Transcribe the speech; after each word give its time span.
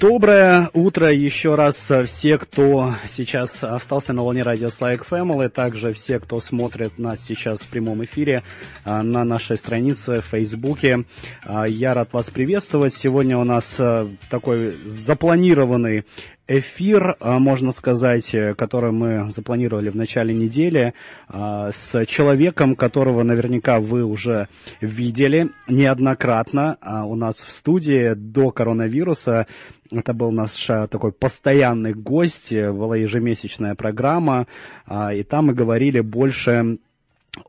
Доброе 0.00 0.70
утро 0.74 1.12
еще 1.12 1.56
раз 1.56 1.90
все, 2.04 2.38
кто 2.38 2.94
сейчас 3.08 3.64
остался 3.64 4.12
на 4.12 4.22
волне 4.22 4.44
радио 4.44 4.70
Слайк 4.70 5.04
Family, 5.04 5.48
также 5.48 5.92
все, 5.92 6.20
кто 6.20 6.40
смотрит 6.40 7.00
нас 7.00 7.20
сейчас 7.26 7.62
в 7.62 7.66
прямом 7.66 8.04
эфире 8.04 8.44
а, 8.84 9.02
на 9.02 9.24
нашей 9.24 9.56
странице 9.56 10.20
в 10.20 10.26
Фейсбуке. 10.26 11.04
А, 11.44 11.64
я 11.66 11.94
рад 11.94 12.12
вас 12.12 12.30
приветствовать. 12.30 12.94
Сегодня 12.94 13.38
у 13.38 13.42
нас 13.42 13.80
такой 14.30 14.70
запланированный 14.86 16.04
эфир, 16.48 17.16
а, 17.20 17.38
можно 17.38 17.72
сказать, 17.72 18.34
э, 18.34 18.54
который 18.54 18.90
мы 18.90 19.30
запланировали 19.30 19.90
в 19.90 19.96
начале 19.96 20.32
недели 20.32 20.94
а, 21.28 21.70
с 21.72 22.06
человеком, 22.06 22.74
которого 22.74 23.22
наверняка 23.22 23.78
вы 23.80 24.02
уже 24.02 24.48
видели 24.80 25.50
неоднократно 25.68 26.78
а, 26.80 27.04
у 27.04 27.14
нас 27.14 27.42
в 27.42 27.50
студии 27.50 28.14
до 28.14 28.50
коронавируса. 28.50 29.46
Это 29.90 30.12
был 30.12 30.32
наш 30.32 30.66
такой 30.90 31.12
постоянный 31.12 31.92
гость, 31.92 32.52
э, 32.52 32.72
была 32.72 32.96
ежемесячная 32.96 33.74
программа, 33.74 34.46
и 35.12 35.22
там 35.22 35.46
мы 35.46 35.54
говорили 35.54 36.00
больше 36.00 36.78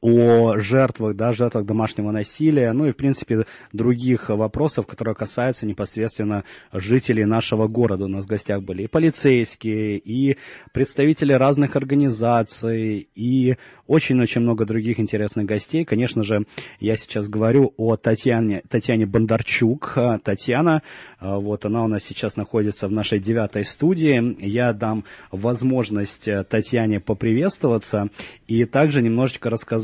о 0.02 0.58
жертвах, 0.58 1.16
да, 1.16 1.34
жертвах 1.34 1.66
домашнего 1.66 2.12
насилия, 2.12 2.72
ну 2.74 2.86
и, 2.86 2.92
в 2.92 2.96
принципе, 2.96 3.46
других 3.74 4.30
вопросов, 4.30 4.88
которые 4.88 5.16
касаются 5.16 5.66
непосредственно 5.66 6.44
жителей 6.74 7.26
нашего 7.26 7.68
города. 7.68 8.06
У 8.06 8.08
нас 8.08 8.26
в 8.26 8.28
гостях 8.28 8.62
были 8.62 8.84
и 8.84 8.88
полицейские, 8.88 9.98
и 9.98 10.38
представители 10.74 11.34
разных 11.34 11.76
организаций, 11.76 13.08
и 13.16 13.58
очень-очень 13.88 14.42
много 14.42 14.66
других 14.66 15.00
интересных 15.00 15.46
гостей. 15.46 15.86
Конечно 15.86 16.24
же, 16.24 16.46
я 16.80 16.96
сейчас 16.96 17.28
говорю 17.28 17.74
о 17.78 17.96
Татьяне, 17.96 18.62
Татьяне 18.70 19.06
Бондарчук. 19.06 19.98
Татьяна, 20.24 20.84
вот 21.20 21.66
она 21.66 21.84
у 21.84 21.88
нас 21.88 22.04
сейчас 22.04 22.36
находится 22.36 22.88
в 22.88 22.92
нашей 22.92 23.20
девятой 23.20 23.66
студии. 23.66 24.38
Я 24.46 24.74
дам 24.74 25.06
возможность 25.32 26.30
Татьяне 26.50 27.00
поприветствоваться 27.00 28.10
и 28.48 28.66
также 28.66 29.02
немножечко 29.02 29.50
рассказать, 29.50 29.79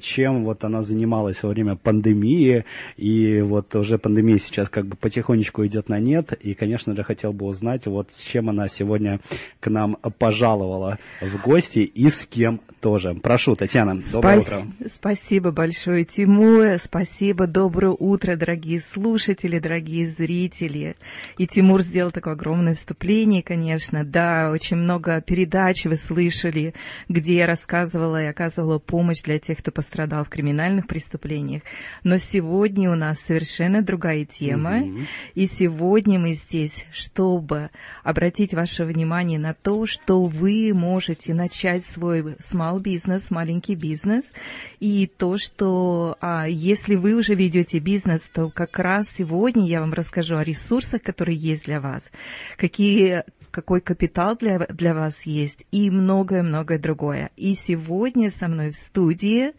чем 0.00 0.44
вот 0.44 0.64
она 0.64 0.82
занималась 0.82 1.42
во 1.42 1.50
время 1.50 1.76
пандемии. 1.76 2.64
И 2.96 3.40
вот 3.40 3.74
уже 3.76 3.98
пандемия 3.98 4.38
сейчас 4.38 4.68
как 4.68 4.86
бы 4.86 4.96
потихонечку 4.96 5.66
идет 5.66 5.88
на 5.88 5.98
нет. 5.98 6.32
И, 6.32 6.54
конечно 6.54 6.94
же, 6.94 7.02
хотел 7.02 7.32
бы 7.32 7.46
узнать, 7.46 7.86
вот 7.86 8.12
с 8.12 8.22
чем 8.22 8.50
она 8.50 8.68
сегодня 8.68 9.20
к 9.60 9.68
нам 9.68 9.96
пожаловала 10.18 10.98
в 11.20 11.42
гости 11.42 11.80
и 11.80 12.08
с 12.08 12.26
кем 12.26 12.60
тоже. 12.80 13.14
Прошу, 13.14 13.56
Татьяна, 13.56 14.00
доброе 14.12 14.40
Спас... 14.40 14.64
утро. 14.64 14.88
Спасибо 14.90 15.50
большое, 15.52 16.04
Тимур. 16.04 16.78
Спасибо, 16.82 17.46
доброе 17.46 17.94
утро, 17.98 18.36
дорогие 18.36 18.80
слушатели, 18.80 19.58
дорогие 19.58 20.08
зрители. 20.08 20.96
И 21.38 21.46
Тимур 21.46 21.82
сделал 21.82 22.10
такое 22.10 22.34
огромное 22.34 22.74
вступление, 22.74 23.42
конечно. 23.42 24.04
Да, 24.04 24.50
очень 24.50 24.76
много 24.76 25.20
передач 25.20 25.84
вы 25.84 25.96
слышали, 25.96 26.74
где 27.08 27.36
я 27.36 27.46
рассказывала 27.46 28.22
и 28.22 28.26
оказывала 28.26 28.78
помощь 28.78 29.22
для 29.22 29.29
тех, 29.38 29.58
кто 29.58 29.70
пострадал 29.70 30.24
в 30.24 30.28
криминальных 30.28 30.86
преступлениях. 30.86 31.62
Но 32.04 32.18
сегодня 32.18 32.90
у 32.90 32.94
нас 32.94 33.20
совершенно 33.20 33.82
другая 33.82 34.24
тема. 34.24 34.78
Mm-hmm. 34.78 35.06
И 35.34 35.46
сегодня 35.46 36.18
мы 36.18 36.34
здесь, 36.34 36.86
чтобы 36.92 37.70
обратить 38.02 38.54
ваше 38.54 38.84
внимание 38.84 39.38
на 39.38 39.54
то, 39.54 39.86
что 39.86 40.22
вы 40.22 40.72
можете 40.74 41.34
начать 41.34 41.84
свой 41.84 42.36
small 42.40 42.80
бизнес, 42.80 43.30
маленький 43.30 43.74
бизнес, 43.74 44.32
и 44.80 45.06
то, 45.06 45.38
что 45.38 46.16
а, 46.20 46.46
если 46.48 46.96
вы 46.96 47.14
уже 47.14 47.34
ведете 47.34 47.78
бизнес, 47.78 48.28
то 48.28 48.50
как 48.50 48.78
раз 48.78 49.08
сегодня 49.10 49.66
я 49.66 49.80
вам 49.80 49.92
расскажу 49.92 50.36
о 50.36 50.44
ресурсах, 50.44 51.02
которые 51.02 51.36
есть 51.36 51.64
для 51.64 51.80
вас, 51.80 52.10
какие 52.56 53.24
какой 53.50 53.80
капитал 53.80 54.36
для, 54.36 54.58
для 54.58 54.94
вас 54.94 55.22
есть 55.26 55.66
и 55.70 55.90
многое-многое 55.90 56.78
другое. 56.78 57.30
И 57.36 57.54
сегодня 57.54 58.30
со 58.30 58.48
мной 58.48 58.70
в 58.70 58.76
студии 58.76 59.52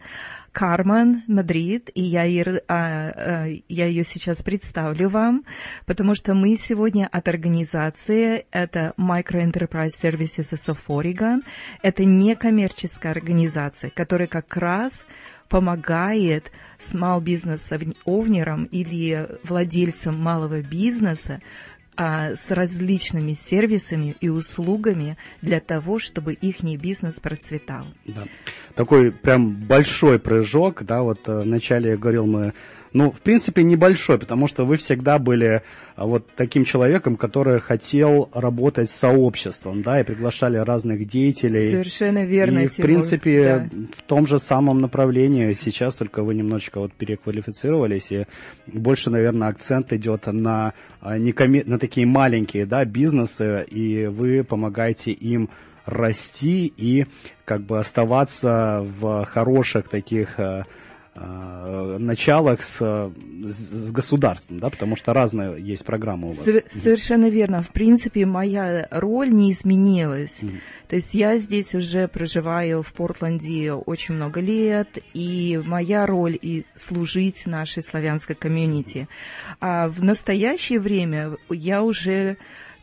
Кармен 0.52 1.22
Мадрид, 1.28 1.90
и 1.94 2.02
я, 2.02 2.24
ее, 2.24 2.62
а, 2.68 3.12
а, 3.14 3.46
я 3.68 3.86
ее 3.86 4.04
сейчас 4.04 4.42
представлю 4.42 5.08
вам, 5.08 5.44
потому 5.86 6.14
что 6.14 6.34
мы 6.34 6.56
сегодня 6.56 7.08
от 7.10 7.26
организации, 7.28 8.46
это 8.50 8.92
Micro 8.98 9.42
Enterprise 9.42 9.92
Services 10.00 10.52
of 10.66 10.78
Oregon, 10.88 11.42
это 11.82 12.04
некоммерческая 12.04 13.12
организация, 13.12 13.90
которая 13.90 14.28
как 14.28 14.54
раз 14.56 15.04
помогает 15.48 16.50
small 16.78 17.22
business 17.22 17.94
овнерам 18.04 18.64
или 18.64 19.28
владельцам 19.44 20.18
малого 20.18 20.62
бизнеса 20.62 21.40
а, 21.96 22.34
с 22.34 22.50
различными 22.50 23.34
сервисами 23.34 24.16
и 24.20 24.28
услугами 24.28 25.18
для 25.42 25.60
того, 25.60 25.98
чтобы 25.98 26.32
их 26.32 26.62
бизнес 26.76 27.20
процветал. 27.20 27.84
Да. 28.06 28.24
Такой 28.74 29.12
прям 29.12 29.52
большой 29.52 30.18
прыжок, 30.18 30.84
да, 30.84 31.02
вот 31.02 31.28
э, 31.28 31.40
вначале 31.40 31.90
я 31.90 31.96
говорил, 31.96 32.26
мы 32.26 32.54
ну, 32.92 33.10
в 33.10 33.20
принципе, 33.20 33.62
небольшой, 33.62 34.18
потому 34.18 34.46
что 34.48 34.64
вы 34.64 34.76
всегда 34.76 35.18
были 35.18 35.62
а, 35.96 36.06
вот 36.06 36.26
таким 36.36 36.64
человеком, 36.64 37.16
который 37.16 37.60
хотел 37.60 38.28
работать 38.34 38.90
с 38.90 38.94
сообществом, 38.94 39.82
да, 39.82 40.00
и 40.00 40.04
приглашали 40.04 40.58
разных 40.58 41.06
деятелей. 41.06 41.70
Совершенно 41.70 42.24
верно, 42.24 42.60
И, 42.60 42.68
в 42.68 42.76
Тимур, 42.76 42.86
принципе, 42.86 43.68
да. 43.70 43.86
в 43.98 44.02
том 44.02 44.26
же 44.26 44.38
самом 44.38 44.80
направлении 44.80 45.52
сейчас 45.54 45.96
только 45.96 46.22
вы 46.22 46.34
немножечко 46.34 46.80
вот 46.80 46.92
переквалифицировались, 46.92 48.12
и 48.12 48.26
больше, 48.66 49.10
наверное, 49.10 49.48
акцент 49.48 49.92
идет 49.92 50.26
на, 50.26 50.74
а, 51.00 51.18
некоме... 51.18 51.62
на 51.64 51.78
такие 51.78 52.06
маленькие, 52.06 52.66
да, 52.66 52.84
бизнесы, 52.84 53.64
и 53.70 54.06
вы 54.06 54.44
помогаете 54.44 55.12
им 55.12 55.48
расти 55.84 56.72
и 56.76 57.06
как 57.44 57.62
бы 57.62 57.78
оставаться 57.78 58.86
в 59.00 59.24
хороших 59.24 59.88
таких 59.88 60.38
а, 60.38 60.64
началах 61.14 62.62
с, 62.62 62.78
с 62.78 63.92
государством, 63.92 64.60
да, 64.60 64.70
потому 64.70 64.96
что 64.96 65.12
разные 65.12 65.60
есть 65.60 65.84
программы 65.84 66.30
у 66.30 66.32
вас. 66.32 66.46
Совершенно 66.70 67.28
верно. 67.28 67.62
В 67.62 67.68
принципе, 67.68 68.24
моя 68.24 68.88
роль 68.90 69.30
не 69.30 69.52
изменилась. 69.52 70.42
Mm. 70.42 70.60
То 70.88 70.96
есть 70.96 71.12
я 71.12 71.36
здесь 71.36 71.74
уже 71.74 72.08
проживаю 72.08 72.82
в 72.82 72.92
Портленде 72.94 73.72
очень 73.72 74.14
много 74.14 74.40
лет, 74.40 74.98
и 75.12 75.60
моя 75.66 76.06
роль 76.06 76.38
и 76.40 76.64
служить 76.74 77.44
нашей 77.46 77.82
славянской 77.82 78.34
комьюнити. 78.34 79.06
А 79.60 79.88
в 79.88 80.02
настоящее 80.02 80.80
время 80.80 81.36
я 81.50 81.82
уже 81.82 82.38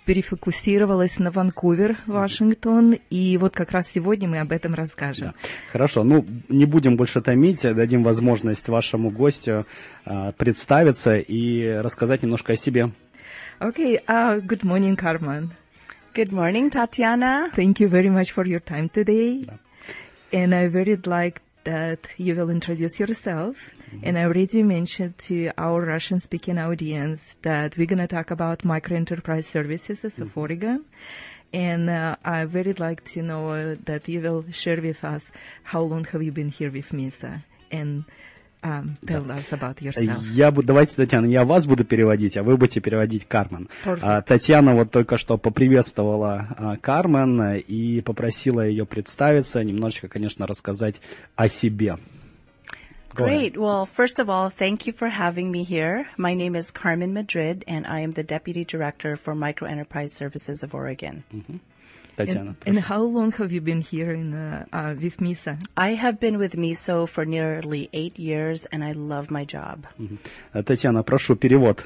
перефокусировалась 0.10 1.20
на 1.20 1.30
Ванкувер, 1.30 1.98
Вашингтон, 2.08 2.96
и 3.12 3.38
вот 3.38 3.54
как 3.54 3.70
раз 3.70 3.92
сегодня 3.92 4.28
мы 4.28 4.40
об 4.40 4.52
этом 4.52 4.74
расскажем. 4.74 5.28
Да. 5.28 5.34
Хорошо, 5.72 6.04
ну 6.04 6.26
не 6.48 6.66
будем 6.66 6.98
больше 6.98 7.22
томить, 7.22 7.62
дадим 7.62 8.04
возможность 8.04 8.68
вашему 8.70 9.12
гостю 9.12 9.68
uh, 10.08 10.34
представиться 10.34 11.18
и 11.18 11.64
рассказать 11.84 12.24
немножко 12.24 12.54
о 12.54 12.56
себе. 12.56 12.90
Okay, 13.60 14.04
uh, 14.08 14.42
good 14.42 14.64
morning, 14.64 14.96
Carmen. 14.96 15.52
Good 16.16 16.32
morning, 16.32 16.72
Tatiana. 16.72 17.52
Thank 17.56 17.80
you 17.80 17.88
very 17.88 18.10
much 18.10 18.34
for 18.34 18.48
your 18.48 18.62
time 18.62 18.90
today. 18.90 19.46
Да. 19.46 19.60
And 20.32 20.56
I 20.56 20.70
very 20.70 20.98
like 21.06 21.40
that 21.66 22.00
you 22.18 22.34
will 22.34 22.50
introduce 22.50 23.00
yourself. 23.00 23.58
Mm-hmm. 23.90 24.06
And 24.08 24.18
I 24.18 24.24
already 24.26 24.64
mentioned 24.64 25.18
to 25.20 25.52
our 25.58 25.82
Russian 25.82 26.20
speaking 26.20 26.58
audience 26.58 27.38
that 27.42 27.78
we're 27.78 27.88
going 27.88 28.00
to 28.00 28.08
talk 28.08 28.32
about 28.32 28.64
micro 28.64 28.96
enterprise 28.96 29.48
services 29.48 30.06
as 30.06 30.14
mm-hmm. 30.14 30.24
of 30.24 30.38
Oregon. 30.38 30.86
And 31.52 31.90
uh, 31.90 32.16
I 32.24 32.46
very 32.46 32.74
like 32.74 33.04
to 33.16 33.24
know 33.24 33.50
uh, 33.50 33.76
that 33.86 34.08
you 34.08 34.22
will 34.22 34.46
share 34.52 34.80
with 34.82 35.04
us 35.04 35.32
how 35.64 35.82
long 35.82 36.06
have 36.06 36.22
you 36.22 36.32
been 36.32 36.50
here 36.50 36.70
with 36.70 36.90
Misa 36.90 37.44
and 37.72 38.06
um, 38.62 38.98
tell 39.08 39.24
да. 39.24 39.36
us 39.36 39.54
about 39.54 39.82
yourself. 39.82 40.24
Я 40.34 40.52
буду, 40.52 40.68
давайте, 40.68 40.96
Татьяна, 40.96 41.26
я 41.26 41.46
вас 41.46 41.66
буду 41.66 41.86
переводить, 41.86 42.38
а 42.38 42.44
вы 42.44 42.58
будете 42.58 42.82
переводить 42.82 43.26
Кармен. 43.26 43.70
А, 43.86 44.22
Татьяна 44.22 44.76
вот 44.76 44.92
только 44.92 45.18
что 45.18 45.38
поприветствовала 45.38 46.48
а, 46.58 46.78
Кармен 46.78 47.56
и 47.56 48.02
попросила 48.02 48.62
ее 48.62 48.86
представиться, 48.86 49.64
немножечко, 49.64 50.08
конечно, 50.08 50.46
рассказать 50.46 51.02
о 51.36 51.48
себе. 51.48 51.98
Go 53.15 53.25
Great. 53.25 53.55
Ahead. 53.55 53.57
Well, 53.57 53.87
first 53.87 54.19
of 54.19 54.29
all, 54.29 54.51
thank 54.51 54.87
you 54.87 54.93
for 54.93 55.09
having 55.09 55.53
me 55.53 55.63
here. 55.63 56.09
My 56.17 56.35
name 56.35 56.57
is 56.57 56.73
Carmen 56.73 57.15
Madrid, 57.15 57.65
and 57.69 57.87
I 57.87 58.01
am 58.01 58.11
the 58.11 58.25
Deputy 58.25 58.65
Director 58.65 59.15
for 59.15 59.37
Micro 59.37 59.69
Enterprise 59.69 60.13
Services 60.13 60.65
of 60.65 60.75
Oregon. 60.75 61.23
Mm-hmm. 61.33 61.59
Tatiana, 62.17 62.57
and, 62.67 62.77
and, 62.77 62.79
how 62.79 63.03
long 63.03 63.33
have 63.33 63.51
you 63.51 63.61
been 63.61 63.81
here 63.81 64.13
in 64.13 64.35
uh, 64.35 64.67
uh, 64.73 64.95
with 65.01 65.21
MISA? 65.21 65.59
I 65.77 65.95
have 65.95 66.21
been 66.21 66.39
with 66.39 66.55
MISO 66.55 67.09
for 67.09 67.25
nearly 67.25 67.89
eight 67.93 68.19
years, 68.19 68.67
and 68.67 68.85
I 68.85 68.93
love 68.93 69.31
my 69.31 69.45
job. 69.45 69.87
Mm-hmm. 70.01 70.63
Татьяна, 70.63 71.03
прошу 71.03 71.35
перевод. 71.37 71.85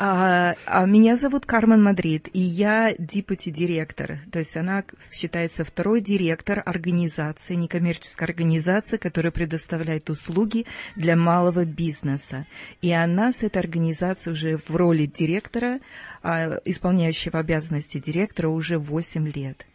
А, 0.00 0.54
а 0.66 0.86
меня 0.86 1.16
зовут 1.16 1.44
Кармен 1.44 1.82
Мадрид, 1.82 2.28
и 2.32 2.38
я 2.38 2.94
депути-директор. 2.98 4.20
То 4.30 4.38
есть 4.38 4.56
она 4.56 4.84
считается 5.12 5.64
второй 5.64 6.00
директор 6.00 6.62
организации, 6.64 7.54
некоммерческой 7.54 8.28
организации, 8.28 8.96
которая 8.96 9.32
предоставляет 9.32 10.08
услуги 10.08 10.66
для 10.94 11.16
малого 11.16 11.64
бизнеса. 11.64 12.46
И 12.80 12.92
она 12.92 13.32
с 13.32 13.42
этой 13.42 13.58
организацией 13.58 14.34
уже 14.34 14.56
в 14.56 14.70
роли 14.74 15.06
директора, 15.06 15.80
а, 16.22 16.60
исполняющего 16.64 17.40
обязанности 17.40 17.98
директора, 17.98 18.50
уже 18.50 18.78
8 18.78 19.26
лет. 19.28 19.66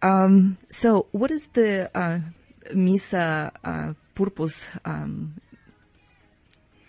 Um, 0.00 0.56
so, 0.68 1.06
what 1.12 1.30
is 1.30 1.48
the 1.54 1.88
uh, 1.94 2.20
MISA 2.74 3.52
uh, 3.62 3.94
purpose 4.14 4.58
um, 4.84 5.34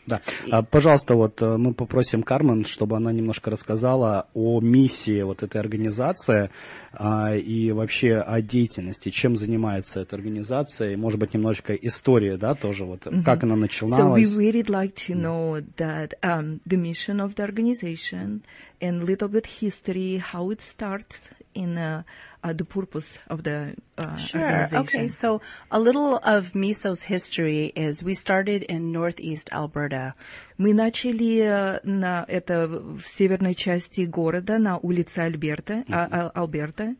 Да. 0.05 0.21
А, 0.51 0.63
пожалуйста, 0.63 1.15
вот 1.15 1.41
э, 1.41 1.57
мы 1.57 1.73
попросим 1.73 2.23
Кармен, 2.23 2.65
чтобы 2.65 2.97
она 2.97 3.11
немножко 3.11 3.49
рассказала 3.49 4.27
о 4.33 4.59
миссии 4.59 5.21
вот 5.21 5.43
этой 5.43 5.61
организации 5.61 6.49
а, 6.91 7.35
и 7.35 7.71
вообще 7.71 8.17
о 8.17 8.41
деятельности, 8.41 9.09
чем 9.09 9.37
занимается 9.37 10.01
эта 10.01 10.15
организация, 10.15 10.91
и, 10.91 10.95
может 10.95 11.19
быть, 11.19 11.33
немножечко 11.33 11.73
истории, 11.73 12.35
да, 12.35 12.53
тоже 12.53 12.85
вот, 12.85 13.05
mm-hmm. 13.05 13.23
как 13.23 13.43
она 13.43 13.55
начиналась. 13.55 14.27
So 14.27 14.37
we 14.37 14.37
really 14.37 14.63
like 14.63 14.95
to 15.07 15.15
know 15.15 15.63
that 15.77 16.13
um, 16.21 16.59
the 16.65 16.77
mission 16.77 17.19
of 17.21 17.35
the 17.35 17.43
organization 17.43 18.41
and 18.80 19.04
little 19.04 19.28
bit 19.28 19.46
history, 19.46 20.18
how 20.18 20.50
it 20.50 20.60
starts 20.60 21.28
in 21.54 21.76
uh, 21.76 22.02
uh, 22.44 22.52
the 22.52 22.64
purpose 22.64 23.18
of 23.28 23.42
the 23.42 23.74
uh, 23.96 24.16
sure. 24.16 24.40
organization. 24.40 24.78
Okay, 24.78 25.08
so 25.08 25.40
a 25.70 25.80
little 25.80 26.18
of 26.18 26.54
Miso's 26.54 27.02
history 27.04 27.72
is 27.74 28.04
we 28.04 28.14
started 28.14 28.62
in 28.62 28.92
northeast 28.92 29.48
Alberta. 29.52 30.14
Мы 30.56 30.72
начали 30.72 31.80
на 31.84 32.24
это 32.28 32.68
в 32.68 33.02
северной 33.06 33.54
части 33.54 34.02
города 34.02 34.58
на 34.58 34.78
улице 34.78 35.20
Альберта, 35.20 35.84
mm-hmm. 35.88 36.32
Алберта. 36.34 36.96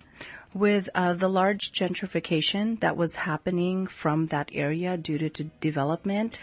With 0.54 0.88
uh, 0.94 1.12
the 1.12 1.28
large 1.28 1.72
gentrification 1.72 2.80
that 2.80 2.96
was 2.96 3.16
happening 3.16 3.86
from 3.86 4.26
that 4.28 4.48
area 4.52 4.96
due 4.96 5.28
to 5.28 5.44
development. 5.60 6.40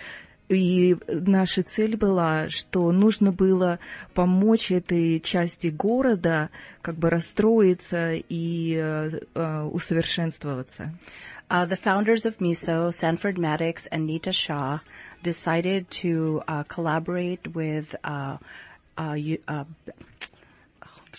И 0.50 0.96
наша 1.06 1.62
цель 1.62 1.96
была, 1.96 2.48
что 2.48 2.90
нужно 2.90 3.30
было 3.30 3.78
помочь 4.14 4.72
этой 4.72 5.20
части 5.20 5.68
города 5.68 6.50
как 6.82 6.96
бы 6.96 7.08
расстроиться 7.08 8.14
и 8.14 8.74
uh, 8.74 9.70
усовершенствоваться. 9.70 10.92
Uh, 11.48 11.66
the 11.66 11.76
founders 11.76 12.26
of 12.26 12.38
MISO, 12.40 12.90
Sanford 12.90 13.38
Maddox 13.38 13.86
and 13.92 14.06
Nita 14.06 14.32
Shah, 14.32 14.80
decided 15.22 15.88
to 15.90 16.42
uh, 16.48 16.64
collaborate 16.64 17.54
with 17.54 17.94
uh, 18.02 18.38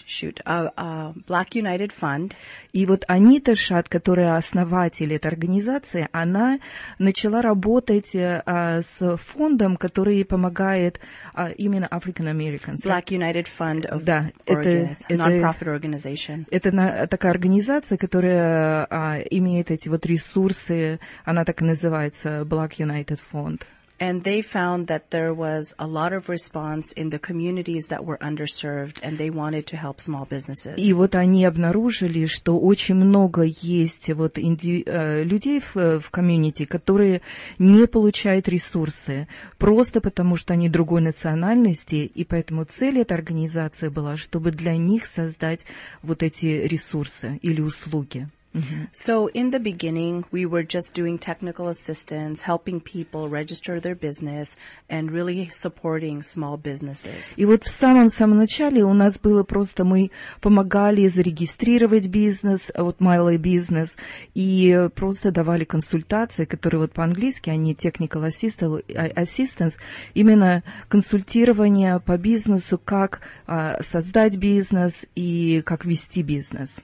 shoot, 0.06 0.42
uh, 0.45 0.69
uh, 0.77 1.13
Black 1.27 1.56
United 1.56 1.92
Fund. 1.92 2.33
И 2.74 2.86
вот 2.86 3.03
Анита 3.07 3.56
Шат, 3.56 3.89
которая 3.89 4.38
основатель 4.38 5.13
этой 5.13 5.27
организации, 5.27 6.07
она 6.12 6.59
начала 7.00 7.42
работать 7.42 8.15
uh, 8.15 8.81
с 8.81 9.18
фондом, 9.18 9.77
который 9.77 10.24
помогает 10.25 11.00
uh, 11.33 11.53
именно 11.56 11.88
African 11.92 12.27
Americans. 12.30 12.83
Black 12.83 13.07
United 13.07 13.48
Fund 13.48 13.89
of 13.89 14.03
да, 14.03 14.31
Oregon. 14.48 14.95
Это, 15.07 15.15
non-profit 15.15 15.68
organization. 15.68 16.45
Это 16.51 16.71
на, 16.71 17.07
такая 17.07 17.31
организация, 17.31 17.97
которая 17.97 18.86
uh, 18.86 19.27
имеет 19.30 19.71
эти 19.71 19.89
вот 19.89 20.06
ресурсы, 20.06 21.00
она 21.25 21.45
так 21.45 21.62
и 21.62 21.65
называется, 21.65 22.42
Black 22.42 22.77
United 22.77 23.19
Fund. 23.31 23.62
And 24.01 24.24
they 24.24 24.42
found 24.42 24.88
that 24.88 25.12
there 25.12 25.31
was 25.31 25.75
a 25.77 25.86
lot 25.86 26.12
of 26.12 26.27
response 26.27 26.92
in 26.94 27.12
the 27.12 27.19
communities 27.19 27.88
that 27.89 28.03
were 28.03 28.18
underserved, 28.18 28.98
and 29.03 29.19
they 29.19 29.30
wanted 29.30 29.68
to 29.68 29.77
help 29.77 30.01
small 30.01 30.25
businesses. 30.27 30.75
И 30.75 30.92
вот 30.94 31.13
они 31.13 31.45
обнаружили, 31.45 32.25
что 32.25 32.57
очень 32.59 32.95
много 32.95 33.44
есть 33.44 34.12
вот 34.13 34.39
инди... 34.39 34.83
людей 35.24 35.62
в, 35.62 36.00
в 36.00 36.09
комьюнити, 36.09 36.65
которые 36.65 37.21
не 37.59 37.86
получают 37.86 38.50
ресурсы, 38.50 39.27
просто 39.59 40.01
потому 40.01 40.36
что 40.36 40.54
они 40.54 40.68
другой 40.68 41.01
национальности, 41.01 42.12
и 42.12 42.25
поэтому 42.25 42.65
цель 42.65 42.97
этой 42.97 43.13
организации 43.13 43.89
была, 43.89 44.18
чтобы 44.18 44.50
для 44.50 44.77
них 44.77 45.06
создать 45.06 45.65
вот 46.01 46.24
эти 46.24 46.45
ресурсы 46.65 47.38
или 47.44 47.62
услуги. 47.62 48.27
Mm-hmm. 48.53 48.86
So 48.92 49.27
in 49.27 49.51
the 49.51 49.59
beginning, 49.59 50.25
we 50.31 50.45
were 50.45 50.63
just 50.63 50.94
doing 50.94 51.18
technical 51.18 51.69
assistance, 51.69 52.42
helping 52.42 52.81
people 52.81 53.30
register 53.30 53.80
their 53.80 53.95
business 53.95 54.57
and 54.89 55.09
really 55.09 55.48
supporting 55.50 56.21
small 56.21 56.57
businesses. 56.57 57.33
И 57.38 57.45
вот 57.45 57.63
в 57.63 57.69
самом-самом 57.69 58.38
начале 58.38 58.83
у 58.83 58.94
нас 58.94 59.19
было 59.19 59.44
просто 59.44 59.86
мы 59.86 60.12
помогали 60.42 61.07
зарегистрировать 61.07 62.07
бизнес, 62.07 62.71
вот 62.75 63.00
малый 63.00 63.38
бизнес, 63.38 63.95
и 64.33 64.89
просто 64.95 65.31
давали 65.31 65.63
консультации, 65.63 66.44
которые 66.44 66.81
вот 66.81 66.92
по-английски, 66.92 67.50
они 67.50 67.74
technical 67.74 68.27
assistance, 68.27 69.74
именно 70.13 70.63
консультирование 70.89 72.01
по 72.01 72.18
бизнесу, 72.18 72.77
как 72.77 73.21
а, 73.47 73.81
создать 73.81 74.36
бизнес 74.36 75.06
и 75.15 75.62
как 75.65 75.86
вести 75.86 76.21
бизнес. 76.21 76.75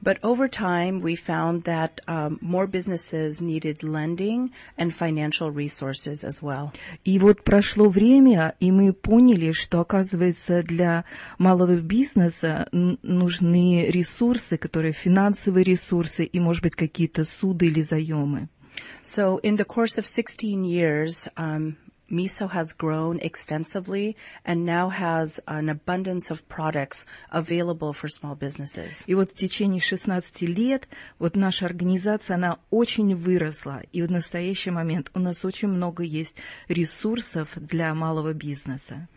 But 0.00 0.18
over 0.22 0.48
time, 0.48 1.00
we 1.00 1.16
found 1.16 1.64
that 1.64 2.00
um, 2.08 2.38
more 2.40 2.66
businesses 2.66 3.40
needed 3.40 3.82
lending 3.82 4.50
and 4.76 4.92
financial 4.92 5.50
resources 5.50 6.24
as 6.24 6.42
well. 6.42 6.72
И 7.04 7.18
вот 7.18 7.44
прошло 7.44 7.88
время, 7.88 8.54
и 8.60 8.70
мы 8.70 8.92
поняли, 8.92 9.52
что, 9.52 9.80
оказывается, 9.80 10.62
для 10.62 11.04
малого 11.38 11.76
бизнеса 11.76 12.68
нужны 12.72 13.86
ресурсы, 13.88 14.56
которые 14.56 14.92
финансовые 14.92 15.64
ресурсы 15.64 16.24
и, 16.24 16.40
может 16.40 16.62
быть, 16.62 16.74
какие-то 16.74 17.24
суды 17.24 17.66
или 17.66 17.82
заемы. 17.82 18.48
So 19.02 19.38
in 19.42 19.56
the 19.56 19.64
course 19.64 19.98
of 19.98 20.06
16 20.06 20.64
years, 20.64 21.28
um, 21.36 21.76
miso 22.11 22.49
has 22.49 22.73
grown 22.73 23.19
extensively 23.19 24.15
and 24.45 24.65
now 24.65 24.89
has 24.89 25.39
an 25.47 25.69
abundance 25.69 26.31
of 26.31 26.47
products 26.47 27.05
available 27.31 27.93
for 27.93 28.07
small 28.07 28.35
businesses. 28.35 29.03
И 29.07 29.15
вот 29.15 29.31
в 29.31 29.35
течение 29.35 29.81
16 29.81 30.41
лет 30.43 30.87
вот 31.19 31.35
наша 31.35 31.65
организация, 31.65 32.35
она 32.35 32.59
очень 32.69 33.15
выросла. 33.15 33.81
И 33.91 34.01
в 34.01 34.11
настоящий 34.11 34.71
момент 34.71 35.11
у 35.13 35.19
нас 35.19 35.43
очень 35.43 35.67
много 35.67 36.03
есть 36.03 36.35
ресурсов 36.67 37.49
для 37.55 37.93
малого 37.93 38.33
бизнеса. 38.33 39.07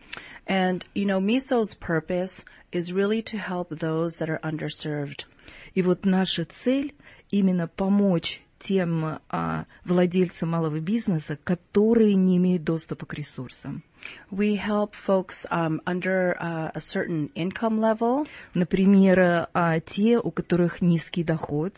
And, 0.47 0.85
you 0.95 1.07
know, 1.07 1.21
Miso's 1.21 1.75
purpose 1.75 2.45
is 2.73 2.93
really 2.93 3.23
to 3.23 3.39
help 3.39 3.71
those 3.71 4.19
that 4.19 4.29
are 4.29 4.41
underserved. 4.43 5.27
И 5.75 5.83
вот 5.83 6.05
наша 6.05 6.45
цель 6.45 6.95
именно 7.31 7.69
помочь 7.69 8.43
тем 8.66 9.20
а, 9.30 9.66
владельцам 9.84 10.50
малого 10.50 10.80
бизнеса, 10.80 11.38
которые 11.44 12.16
не 12.16 12.38
имеют 12.38 12.64
доступа 12.64 13.06
к 13.06 13.14
ресурсам. 13.14 13.84
We 14.32 14.56
help 14.56 14.94
folks 14.94 15.48
um, 15.52 15.82
under 15.86 16.36
uh, 16.40 16.72
a 16.74 16.80
certain 16.80 17.32
income 17.36 17.80
level. 17.80 18.28
Например, 18.54 19.48
а, 19.54 19.80
те, 19.80 20.20
у 20.20 20.32
которых 20.32 20.82
низкий 20.82 21.24
доход. 21.24 21.74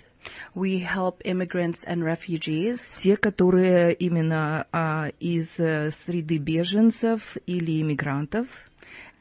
We 0.56 0.86
help 0.86 1.22
immigrants 1.24 1.88
and 1.88 2.03
refugees. 2.03 3.00
Те, 3.00 3.15
которые 3.15 3.94
именно 3.94 4.65
а, 4.72 5.10
из 5.20 5.53
среды 5.56 6.38
беженцев 6.38 7.38
или 7.46 7.82
иммигрантов. 7.82 8.48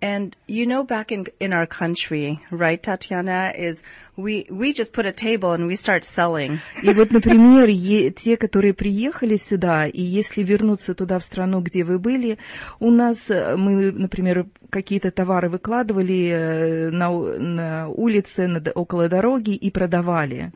And 0.03 0.37
you 0.47 0.67
know, 0.67 0.85
back 0.85 1.11
in 1.11 1.27
in 1.41 1.55
our 1.55 1.67
country, 1.67 2.41
right, 2.51 2.83
Tatiana, 2.83 3.53
is 3.57 3.83
we 4.15 4.47
we 4.51 4.75
just 4.75 4.93
put 4.93 5.07
a 5.07 5.13
table 5.13 5.53
and 5.53 5.67
we 5.67 5.75
start 5.75 6.05
selling. 6.05 6.61
И 6.83 6.93
вот, 6.93 7.11
например, 7.11 7.71
те, 8.13 8.37
которые 8.37 8.75
приехали 8.75 9.37
сюда, 9.37 9.87
и 9.87 10.03
если 10.03 10.43
вернуться 10.43 10.95
туда 10.95 11.19
в 11.19 11.25
страну, 11.25 11.61
где 11.63 11.83
вы 11.83 11.99
были, 11.99 12.37
у 12.79 12.91
нас 12.91 13.29
мы, 13.29 13.91
например, 13.91 14.47
какие-то 14.77 15.11
товары 15.11 15.49
выкладывали 15.49 16.91
на, 16.93 17.09
на 17.39 17.89
улице, 17.89 18.47
на, 18.47 18.61
около 18.75 19.09
дороги 19.09 19.55
и 19.55 19.71
продавали. 19.71 20.53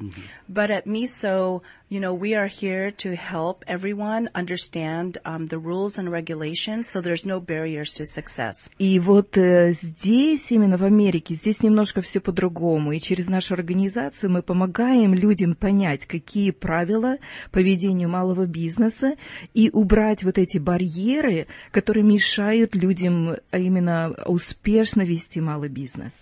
But 0.47 0.71
at 0.71 0.85
Miso, 0.85 1.63
you 1.91 2.01
know, 2.01 2.15
we 2.15 2.35
are 2.35 2.47
here 2.47 2.91
to 2.91 3.17
help 3.17 3.65
everyone 3.67 4.29
understand 4.35 5.19
um, 5.25 5.47
the 5.47 5.59
rules 5.59 5.99
and 5.99 6.11
regulations, 6.11 6.89
so 6.89 7.01
there's 7.01 7.27
no 7.27 7.41
barriers 7.41 7.95
to 7.95 8.05
success. 8.05 8.71
И 8.79 8.99
вот 9.01 9.37
э, 9.37 9.73
здесь, 9.73 10.53
именно 10.53 10.77
в 10.77 10.85
Америке, 10.85 11.35
здесь 11.35 11.63
немножко 11.63 12.01
все 12.01 12.21
по-другому. 12.21 12.93
И 12.93 13.01
через 13.01 13.29
нашу 13.29 13.55
организацию 13.55 14.31
мы 14.31 14.43
помогаем 14.43 15.15
людям 15.15 15.55
понять, 15.55 16.07
какие 16.07 16.51
правила 16.51 17.17
поведения 17.51 18.07
малого 18.07 18.47
бизнеса, 18.47 19.15
и 19.55 19.71
убрать 19.73 20.25
вот 20.25 20.39
эти 20.39 20.59
барьеры, 20.59 21.47
которые 21.73 22.05
мешают 22.05 22.75
людям 22.75 23.37
именно 23.53 24.10
успешно 24.27 25.03
вести 25.03 25.41
малый 25.41 25.69
бизнес. 25.69 26.13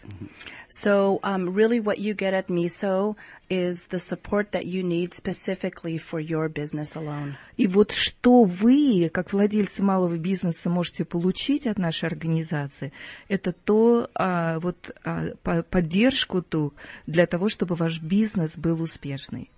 So, 0.70 1.18
um, 1.22 1.54
really, 1.54 1.80
what 1.80 1.98
you 1.98 2.14
get 2.14 2.34
at 2.34 2.48
Miso 2.48 3.16
is 3.48 3.86
the 3.88 3.98
support 3.98 4.52
that 4.52 4.66
you 4.66 4.82
need 4.82 5.14
specifically 5.14 5.96
for 5.96 6.20
your 6.20 6.48
business 6.48 6.94
alone. 6.94 7.36
И 7.56 7.66
вот 7.66 7.92
что 7.92 8.44
вы, 8.44 9.10
как 9.12 9.32
владельцы 9.32 9.82
малого 9.82 10.16
бизнеса, 10.18 10.68
можете 10.68 11.04
получить 11.04 11.66
от 11.66 11.78
нашей 11.78 12.06
организации, 12.06 12.92
это 13.28 13.52
то, 13.52 14.10
а, 14.14 14.60
вот 14.60 14.94
а, 15.04 15.30
по- 15.42 15.62
поддержку 15.62 16.42
ту 16.42 16.74
для 17.06 17.26
того, 17.26 17.48
чтобы 17.48 17.74
ваш 17.74 18.00
бизнес 18.00 18.56
был 18.56 18.82
успешный. 18.82 19.50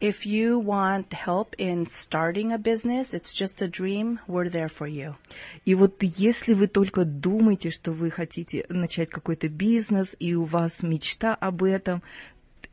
If 0.00 0.24
you 0.24 0.60
want 0.60 1.12
help 1.12 1.56
in 1.58 1.84
starting 1.86 2.52
a 2.52 2.58
business, 2.58 3.12
it's 3.12 3.32
just 3.32 3.60
a 3.62 3.68
dream, 3.68 4.20
we're 4.28 4.48
there 4.48 4.68
for 4.68 4.86
you. 4.86 5.16
И 5.64 5.74
вот 5.74 6.02
если 6.02 6.54
вы 6.54 6.68
только 6.68 7.04
думаете, 7.04 7.70
что 7.70 7.90
вы 7.90 8.10
хотите 8.10 8.64
начать 8.68 9.10
какой-то 9.10 9.48
бизнес, 9.48 10.14
и 10.20 10.34
у 10.36 10.44
вас 10.44 10.82
мечта 10.82 11.34
об 11.34 11.64
этом, 11.64 12.02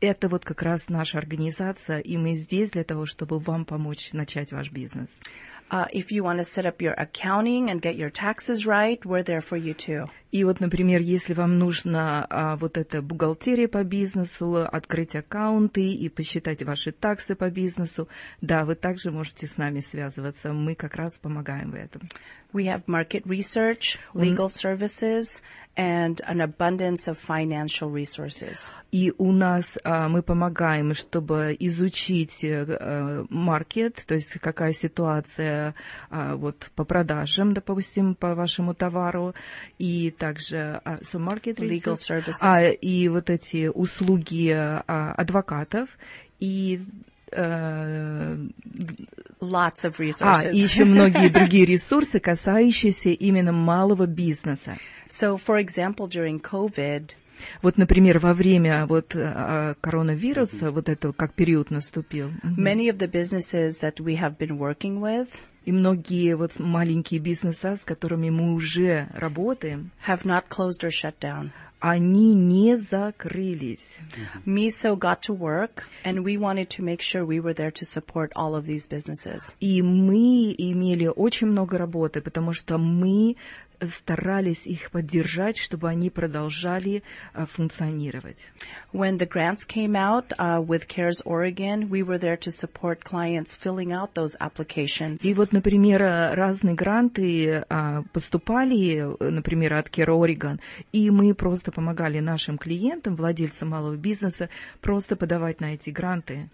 это 0.00 0.28
вот 0.28 0.44
как 0.44 0.62
раз 0.62 0.88
наша 0.88 1.18
организация, 1.18 1.98
и 1.98 2.16
мы 2.16 2.36
здесь 2.36 2.70
для 2.70 2.84
того, 2.84 3.06
чтобы 3.06 3.38
вам 3.38 3.64
помочь 3.64 4.12
начать 4.12 4.52
ваш 4.52 4.70
бизнес. 4.70 5.10
Uh, 5.68 5.84
if 5.92 6.12
you 6.12 6.22
want 6.22 6.38
to 6.38 6.44
set 6.44 6.64
up 6.64 6.80
your 6.80 6.94
accounting 6.94 7.70
and 7.70 7.82
get 7.82 7.96
your 7.96 8.08
taxes 8.08 8.66
right, 8.66 9.04
we're 9.04 9.24
there 9.24 9.40
for 9.40 9.56
you 9.56 9.74
too. 9.74 10.06
И 10.32 10.44
вот, 10.44 10.60
например, 10.60 11.00
если 11.00 11.34
вам 11.34 11.58
нужно 11.58 12.26
а, 12.28 12.56
вот 12.56 12.76
эта 12.76 13.00
бухгалтерия 13.00 13.68
по 13.68 13.84
бизнесу, 13.84 14.66
открыть 14.66 15.14
аккаунты 15.14 15.92
и 15.92 16.08
посчитать 16.08 16.62
ваши 16.62 16.92
таксы 16.92 17.34
по 17.34 17.50
бизнесу, 17.50 18.08
да, 18.40 18.64
вы 18.64 18.74
также 18.74 19.10
можете 19.10 19.46
с 19.46 19.56
нами 19.56 19.80
связываться. 19.80 20.52
Мы 20.52 20.74
как 20.74 20.96
раз 20.96 21.18
помогаем 21.18 21.70
в 21.70 21.74
этом. 21.74 22.02
We 22.52 22.64
have 22.66 22.84
market 22.86 23.24
research, 23.24 23.98
legal 24.14 24.48
services, 24.48 25.42
and 25.76 26.20
an 26.26 26.40
abundance 26.40 27.06
of 27.06 27.18
financial 27.18 27.90
resources. 27.90 28.72
И 28.92 29.12
у 29.18 29.32
нас 29.32 29.78
а, 29.84 30.08
мы 30.08 30.22
помогаем, 30.22 30.94
чтобы 30.94 31.54
изучить 31.58 32.44
э, 32.44 32.64
э, 32.66 33.24
маркет, 33.28 34.02
то 34.06 34.14
есть 34.14 34.38
какая 34.38 34.72
ситуация 34.72 35.74
а, 36.08 36.36
вот 36.36 36.70
по 36.74 36.84
продажам, 36.84 37.52
допустим, 37.52 38.14
по 38.14 38.34
вашему 38.34 38.74
товару, 38.74 39.34
и 39.78 40.14
также 40.26 40.80
а, 40.84 40.98
market 41.14 41.56
Legal 41.56 41.94
services. 41.96 42.38
а, 42.40 42.62
и 42.68 43.08
вот 43.08 43.30
эти 43.30 43.68
услуги 43.68 44.50
а, 44.50 45.12
адвокатов 45.16 45.88
и 46.40 46.80
э, 47.32 48.36
Lots 49.40 49.84
of 49.84 49.94
а, 49.98 50.02
resources. 50.02 50.52
и 50.52 50.58
еще 50.58 50.84
многие 50.84 51.28
другие 51.38 51.64
ресурсы, 51.66 52.18
касающиеся 52.18 53.10
именно 53.10 53.52
малого 53.52 54.06
бизнеса. 54.06 54.76
So, 55.08 55.36
for 55.36 55.60
example, 55.60 56.08
during 56.08 56.40
COVID, 56.40 57.10
Вот, 57.62 57.76
например, 57.76 58.18
во 58.18 58.32
время 58.32 58.86
вот 58.86 59.14
а, 59.14 59.74
коронавируса, 59.80 60.70
вот 60.70 60.88
этого, 60.88 61.12
как 61.12 61.34
период 61.34 61.70
наступил, 61.70 62.30
мгм, 62.42 62.64
many 62.64 62.88
of 62.90 62.98
the 62.98 63.10
businesses 63.10 63.80
that 63.82 64.00
we 64.00 64.16
have 64.18 64.36
been 64.38 64.58
working 64.58 65.00
with 65.00 65.28
и 65.66 65.72
многие 65.72 66.36
вот 66.36 66.58
маленькие 66.60 67.20
бизнеса, 67.20 67.76
с 67.76 67.84
которыми 67.84 68.30
мы 68.30 68.54
уже 68.54 69.08
работаем, 69.14 69.90
have 70.06 70.24
not 70.24 70.44
closed 70.48 70.84
or 70.84 70.90
shut 70.90 71.18
down. 71.20 71.50
Они 71.86 72.34
не 72.34 72.76
закрылись. 72.76 73.96
Miso 74.44 74.96
got 74.96 75.22
to 75.22 75.32
work, 75.32 75.84
and 76.04 76.24
we 76.24 76.36
wanted 76.36 76.68
to 76.68 76.82
make 76.82 77.00
sure 77.00 77.24
we 77.24 77.38
were 77.38 77.54
there 77.54 77.70
to 77.70 77.84
support 77.84 78.32
all 78.34 78.56
of 78.56 78.66
these 78.66 78.88
businesses. 78.88 79.54
И 79.60 79.82
мы 79.82 80.52
имели 80.58 81.06
очень 81.06 81.46
много 81.46 81.78
работы, 81.78 82.20
потому 82.20 82.52
что 82.52 82.76
мы 82.76 83.36
старались 83.80 84.66
их 84.66 84.90
поддержать, 84.90 85.56
чтобы 85.56 85.88
они 85.88 86.10
продолжали 86.10 87.02
а, 87.34 87.46
функционировать. 87.46 88.38
When 88.92 89.18
the 89.18 89.26
grants 89.26 89.64
came 89.66 89.94
out 89.94 90.32
uh, 90.38 90.60
with 90.60 90.88
CARES 90.88 91.22
Oregon, 91.24 91.88
we 91.90 92.02
were 92.02 92.18
there 92.18 92.36
to 92.38 92.50
support 92.50 93.04
clients 93.04 93.54
filling 93.54 93.92
out 93.92 94.14
those 94.14 94.36
applications. 94.40 95.24
И 95.24 95.34
вот, 95.34 95.52
например, 95.52 96.02
э, 96.02 96.34
разные 96.34 96.74
гранты 96.74 97.64
а, 97.68 98.02
поступали, 98.12 99.16
э, 99.18 99.30
например, 99.30 99.74
от 99.74 99.88
Care 99.88 100.08
Oregon, 100.08 100.58
и 100.92 101.10
мы 101.10 101.34
просто 101.34 101.72
помогали 101.76 102.20
нашим 102.20 102.56
клиентам, 102.56 103.16
владельцам 103.16 103.68
малого 103.68 103.96
бизнеса, 103.96 104.48
просто 104.80 105.14
подавать 105.14 105.60
на 105.60 105.74
эти 105.74 105.90
гранты. 105.90 106.48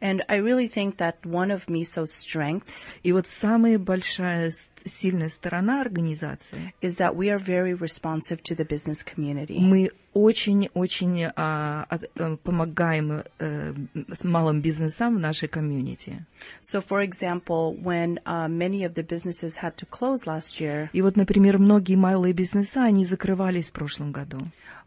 And 0.00 0.20
I 0.28 0.38
really 0.40 0.66
think 0.66 0.96
that 0.96 1.24
one 1.24 1.52
of 1.52 1.68
Miso's 1.68 2.12
strengths 2.12 2.94
И 3.04 3.12
вот 3.12 3.28
самая 3.28 3.78
большая 3.78 4.50
с- 4.50 4.68
сильная 4.84 5.28
сторона 5.28 5.80
организации 5.80 6.74
is 6.82 6.98
that 6.98 7.14
we 7.14 7.28
are 7.30 7.38
very 7.38 7.72
responsive 7.72 8.42
to 8.42 8.56
the 8.56 8.66
business 8.66 9.04
community. 9.04 9.58
мы 9.60 9.90
очень-очень 10.14 11.30
а, 11.36 11.86
от- 11.88 12.10
э, 12.16 12.36
помогаем 12.42 13.22
э, 13.38 13.74
с 14.12 14.24
малым 14.24 14.60
бизнесам 14.60 15.16
в 15.16 15.20
нашей 15.20 15.48
комьюнити. 15.48 16.24
So, 16.62 16.82
for 16.82 17.00
example, 17.02 17.74
when 17.82 18.18
uh, 18.26 18.48
many 18.48 18.84
of 18.84 18.94
the 18.94 19.02
businesses 19.02 19.56
had 19.62 19.76
to 19.76 19.86
close 19.86 20.26
last 20.26 20.60
year, 20.60 20.90
И 20.92 21.00
вот, 21.00 21.16
например, 21.16 21.58
многие 21.58 21.94
малые 21.96 22.32
бизнеса, 22.34 22.82
они 22.84 23.04
закрывались 23.06 23.68
в 23.68 23.72
прошлом 23.72 24.12
году. 24.12 24.38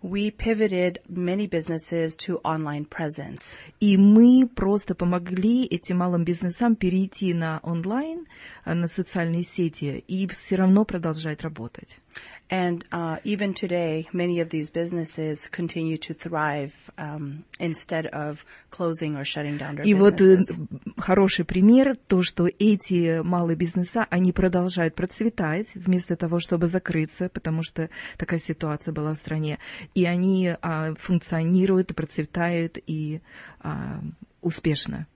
We 0.02 0.32
pivoted 0.32 1.00
many 1.08 1.48
businesses 1.48 2.16
to 2.18 2.40
online 2.44 2.86
presence. 2.86 3.58
И 3.80 3.98
мы 3.98 4.48
просто 4.48 4.96
помогли 4.96 5.66
этим 5.66 5.98
малым 5.98 6.24
бизнесам 6.24 6.76
перейти 6.76 7.34
на 7.34 7.60
онлайн, 7.64 8.28
а, 8.64 8.76
на 8.76 8.88
социальные 8.88 9.44
сети, 9.44 10.04
и 10.08 10.28
все 10.28 10.56
равно 10.56 10.86
продолжать 10.86 11.42
работать. 11.42 12.00
And 12.48 12.86
uh, 12.92 13.18
even 13.24 13.56
today, 13.56 14.08
many 14.14 14.40
of 14.40 14.50
these 14.50 14.70
businesses 14.70 15.48
continue 15.48 15.98
to 15.98 16.14
thrive 16.14 16.92
um, 17.00 17.44
instead 17.60 18.06
of 18.08 18.46
closing 18.70 19.18
or 19.18 19.24
shutting 19.24 19.58
down 19.58 19.78
their 19.78 19.86
И 19.86 19.96
вот 19.96 20.22
э, 20.22 20.38
businesses. 20.38 20.68
хороший 20.98 21.44
пример, 21.44 21.96
то, 22.08 22.22
что 22.22 22.48
эти 22.60 23.24
малые 23.24 23.56
бизнеса, 23.56 24.06
они 24.12 24.32
продолжают 24.32 24.94
процветать 24.94 25.74
вместо 25.74 26.16
того, 26.16 26.40
чтобы 26.40 26.68
закрыться, 26.68 27.30
потому 27.30 27.64
что 27.64 27.90
такая 28.18 28.40
ситуация 28.40 28.92
была 28.92 29.16
в 29.16 29.18
стране. 29.18 29.58
И 29.96 30.06
они 30.06 30.56
а, 30.62 30.94
функционируют, 31.00 31.92
и 31.92 31.94
процветают 31.96 32.78
и 32.86 33.22
а, 33.62 34.02
успешно. 34.44 35.08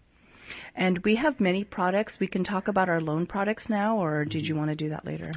And 0.76 1.04
we 1.04 1.16
have 1.16 1.40
many 1.40 1.64
products. 1.64 2.20
We 2.20 2.26
can 2.26 2.44
talk 2.44 2.68
about 2.68 2.90
our 2.90 3.02
loan 3.02 3.28
products 3.28 3.70
now, 3.70 3.98
or 4.00 4.26
did 4.26 4.48
you 4.48 4.56
want 4.56 4.72
to 4.72 4.76
do 4.76 4.90
that 4.90 5.06
later? 5.06 5.32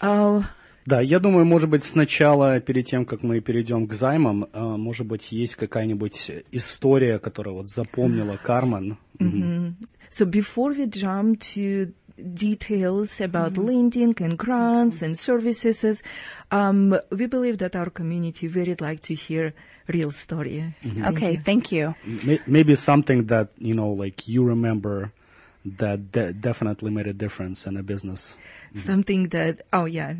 А, 0.00 0.44
Да, 0.86 1.00
я 1.00 1.18
думаю, 1.20 1.44
может 1.44 1.68
быть, 1.70 1.84
сначала, 1.84 2.58
перед 2.60 2.86
тем, 2.86 3.04
как 3.04 3.22
мы 3.22 3.40
перейдем 3.40 3.86
к 3.86 3.92
займам, 3.92 4.46
э, 4.52 4.60
может 4.76 5.06
быть, 5.06 5.30
есть 5.30 5.54
какая-нибудь 5.54 6.30
история, 6.50 7.18
которая 7.18 7.54
вот 7.54 7.68
запомнила 7.68 8.36
Кармен. 8.42 8.96
Мгм. 9.18 9.76
So 10.10 10.26
before 10.26 10.76
we 10.76 10.86
jump 10.86 11.38
to 11.54 11.92
details 12.18 13.20
about 13.20 13.56
lending 13.56 14.14
and 14.20 14.36
grants 14.36 15.00
and 15.02 15.16
services, 15.16 16.02
um, 16.50 16.94
we 17.10 17.26
believe 17.26 17.56
that 17.58 17.74
our 17.74 17.90
community 17.90 18.46
very 18.46 18.76
like 18.80 19.00
to 19.00 19.14
hear 19.14 19.54
real 19.88 20.10
story. 20.10 20.74
Okay, 20.84 21.36
thank 21.44 21.72
you. 21.72 21.94
May- 22.24 22.40
Maybe 22.46 22.74
something 22.74 23.26
that, 23.28 23.48
you 23.58 23.74
know, 23.74 23.92
like 23.92 24.26
you 24.28 24.44
remember 24.44 25.10
that 25.64 26.10
de- 26.12 26.32
definitely 26.32 26.90
made 26.90 27.06
a 27.06 27.12
difference 27.12 27.66
in 27.66 27.76
a 27.76 27.82
business. 27.82 28.36
Something 28.74 29.28
that 29.28 29.62
oh 29.72 29.84
yeah, 29.84 30.14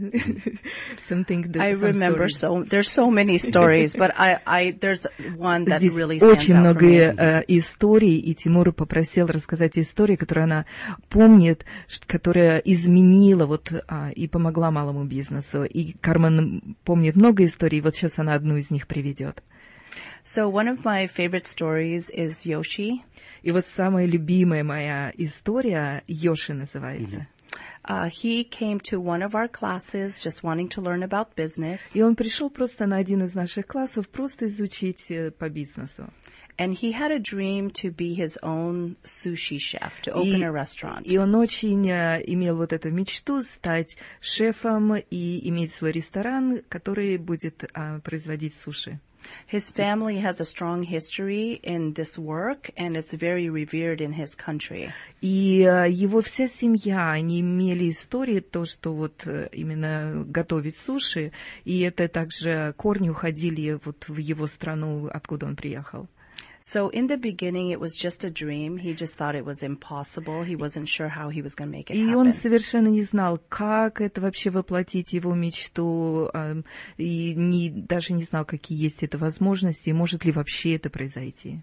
something 1.08 1.42
that 1.52 1.62
I 1.62 1.72
some 1.72 1.82
remember 1.82 2.28
story. 2.28 2.62
so 2.62 2.68
there's 2.68 2.90
so 2.90 3.11
many 3.11 3.38
stories, 3.38 3.96
but 3.96 4.12
I, 4.18 4.40
I 4.46 4.76
there's 4.78 5.06
one 5.37 5.64
that 5.66 5.80
Здесь 5.80 5.94
really 5.94 6.18
stands 6.18 6.42
очень 6.42 6.56
out 6.56 6.61
много 6.61 6.80
for 6.80 6.87
me. 6.87 7.16
э, 7.16 7.44
историй, 7.49 8.18
и 8.18 8.34
Тимур 8.34 8.72
попросил 8.72 9.26
рассказать 9.26 9.78
историю, 9.78 10.18
которую 10.18 10.44
она 10.44 10.66
помнит, 11.08 11.64
которая 12.06 12.58
изменила 12.58 13.46
вот 13.46 13.72
а, 13.88 14.11
и 14.11 14.28
помогла 14.28 14.70
малому 14.70 15.04
бизнесу. 15.04 15.64
И 15.64 15.94
Кармен 16.00 16.76
помнит 16.84 17.16
много 17.16 17.44
историй, 17.46 17.80
вот 17.80 17.94
сейчас 17.94 18.18
она 18.18 18.34
одну 18.34 18.56
из 18.56 18.70
них 18.70 18.87
приведет. 18.87 19.42
So 20.25 20.49
one 20.49 20.68
of 20.68 20.84
my 20.84 21.06
favorite 21.06 21.46
stories 21.46 22.11
is 22.11 22.46
Yoshi. 22.46 23.02
И 23.42 23.50
вот 23.50 23.66
самая 23.66 24.06
любимая 24.06 24.64
моя 24.64 25.12
история 25.16 26.02
Йоши 26.06 26.54
называется. 26.54 27.26
Uh, 27.84 28.08
he 28.08 28.44
came 28.49 28.78
to 28.78 29.00
one 29.00 29.22
of 29.22 29.34
our 29.34 29.49
classes 29.49 30.16
just 30.18 30.44
wanting 30.44 30.68
to 30.68 30.80
learn 30.80 31.02
about 31.02 31.34
business, 31.34 31.90
И 31.94 32.00
он 32.02 32.14
пришел 32.14 32.49
просто 32.49 32.87
на 32.87 32.96
один 32.96 33.25
из 33.25 33.34
наших 33.34 33.66
классов 33.66 34.08
просто 34.08 34.46
изучить 34.46 35.11
э, 35.11 35.32
по 35.32 35.49
бизнесу. 35.49 36.08
and 36.58 36.75
he 36.75 36.92
had 36.92 37.11
a 37.11 37.18
dream 37.18 37.70
to 37.70 37.90
be 37.90 38.14
his 38.14 38.38
own 38.42 38.94
sushi 39.02 39.58
chef, 39.58 40.00
to 40.02 40.12
open 40.12 40.40
И- 40.40 40.44
a 40.44 40.52
restaurant. 40.52 41.02
И 41.04 41.18
он 41.18 41.34
очень 41.34 41.90
э, 41.90 42.22
имел 42.26 42.56
вот 42.56 42.72
эту 42.72 42.90
мечту 42.92 43.42
стать 43.42 43.96
шефом 44.20 44.94
и 45.11 45.49
иметь 45.49 45.72
свой 45.72 45.90
ресторан, 45.92 46.62
который 46.68 47.16
будет 47.18 47.64
а, 47.75 47.99
производить 48.00 48.54
суши. 48.56 49.00
His 49.46 49.70
family 49.70 50.18
has 50.18 50.40
a 50.40 50.44
strong 50.44 50.82
history 50.82 51.60
in 51.62 51.94
this 51.94 52.18
work, 52.18 52.70
and 52.76 52.96
it's 52.96 53.12
very 53.12 53.48
revered 53.48 54.00
in 54.00 54.12
his 54.12 54.34
country. 54.34 54.92
И 55.20 55.62
э, 55.62 55.88
его 55.90 56.20
вся 56.20 56.48
семья, 56.48 57.10
они 57.10 57.40
имели 57.40 57.90
истории, 57.90 58.40
то, 58.40 58.64
что 58.64 58.92
вот 58.92 59.22
э, 59.26 59.48
именно 59.52 60.24
готовить 60.26 60.76
суши, 60.76 61.32
и 61.64 61.80
это 61.80 62.08
также 62.08 62.74
корни 62.76 63.08
уходили 63.08 63.78
вот 63.84 64.08
в 64.08 64.16
его 64.18 64.46
страну, 64.46 65.08
откуда 65.12 65.46
он 65.46 65.56
приехал. 65.56 66.08
So 66.64 66.90
in 66.90 67.09
the 67.09 67.16
beginning, 67.19 67.71
it 67.71 67.81
was 67.81 67.92
just 67.92 68.23
a 68.23 68.31
dream. 68.31 68.78
He 68.78 68.95
just 68.95 69.16
thought 69.16 69.35
it 69.35 69.45
was 69.45 69.64
impossible. 69.64 70.45
He 70.45 70.54
wasn't 70.54 70.88
sure 70.88 71.09
how 71.09 71.28
he 71.28 71.42
was 71.42 71.57
going 71.57 71.69
to 71.73 71.76
make 71.76 71.90
it 71.90 71.97
И 71.97 72.14
он 72.14 72.28
happen. 72.28 72.33
совершенно 72.33 72.87
не 72.87 73.02
знал, 73.02 73.40
как 73.49 74.00
это 74.00 74.21
вообще 74.21 74.50
воплотить 74.50 75.12
его 75.12 75.35
мечту, 75.35 76.31
и 76.99 77.35
не, 77.35 77.69
даже 77.69 78.12
не 78.12 78.23
знал, 78.23 78.45
какие 78.45 78.78
есть 78.81 79.02
это 79.02 79.19
возможности, 79.19 79.88
и 79.88 79.92
может 79.92 80.25
ли 80.25 80.31
вообще 80.31 80.76
это 80.76 80.88
произойти. 80.88 81.62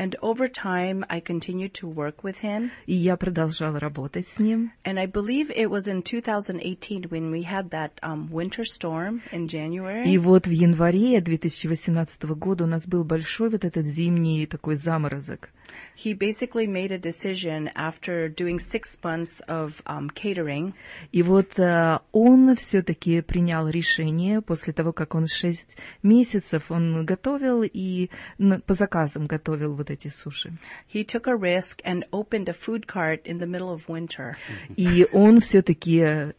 And 0.00 0.16
over 0.20 0.48
time, 0.48 1.04
I 1.08 1.20
continued 1.20 1.72
to 1.80 1.88
work 1.88 2.22
with 2.22 2.40
him. 2.42 2.70
И 2.86 2.94
я 2.94 3.16
продолжала 3.16 3.80
работать 3.80 4.28
с 4.28 4.38
ним. 4.38 4.72
And 4.84 4.98
I 4.98 5.06
believe 5.06 5.50
it 5.50 5.68
was 5.70 5.88
in 5.88 6.02
2018 6.02 7.08
when 7.10 7.30
we 7.30 7.42
had 7.42 7.70
that 7.70 7.92
um, 8.02 8.28
winter 8.30 8.64
storm 8.64 9.22
in 9.32 9.48
January. 9.48 10.04
И 10.04 10.18
вот 10.18 10.46
в 10.46 10.50
январе 10.50 11.20
2018 11.20 12.22
года 12.36 12.64
у 12.64 12.66
нас 12.66 12.86
был 12.86 13.04
большой 13.04 13.50
вот 13.50 13.64
этот 13.64 13.86
зимний 13.86 14.46
такой 14.46 14.76
заморозок. 14.76 15.50
He 15.96 16.12
basically 16.12 16.66
made 16.66 16.92
a 16.92 16.98
decision 16.98 17.70
after 17.74 18.28
doing 18.28 18.58
six 18.58 18.98
months 19.02 19.40
of 19.48 19.82
um, 19.86 20.10
catering 20.10 20.74
И 21.10 21.22
вот 21.22 21.58
э, 21.58 21.98
он 22.12 22.54
все-таки 22.54 23.22
принял 23.22 23.68
решение 23.68 24.42
после 24.42 24.72
того, 24.72 24.92
как 24.92 25.14
он 25.14 25.26
шесть 25.26 25.76
месяцев 26.02 26.70
он 26.70 27.04
готовил 27.06 27.62
и 27.62 28.10
на- 28.38 28.60
по 28.60 28.74
заказам 28.74 29.26
готовил 29.26 29.74
вот 29.74 29.90
эти 29.90 30.08
суши. 30.08 30.52
He 30.92 31.02
took 31.04 31.26
a 31.26 31.34
risk 31.36 31.80
and 31.84 32.04
opened 32.10 32.48
a 32.48 32.54
food 32.54 32.86
cart 32.86 33.22
in 33.24 33.38
the 33.38 33.46
middle 33.46 33.70
of 33.70 33.88
winter. 33.88 34.36
И 34.76 35.06
он 35.12 35.40
все-таки 35.40 36.34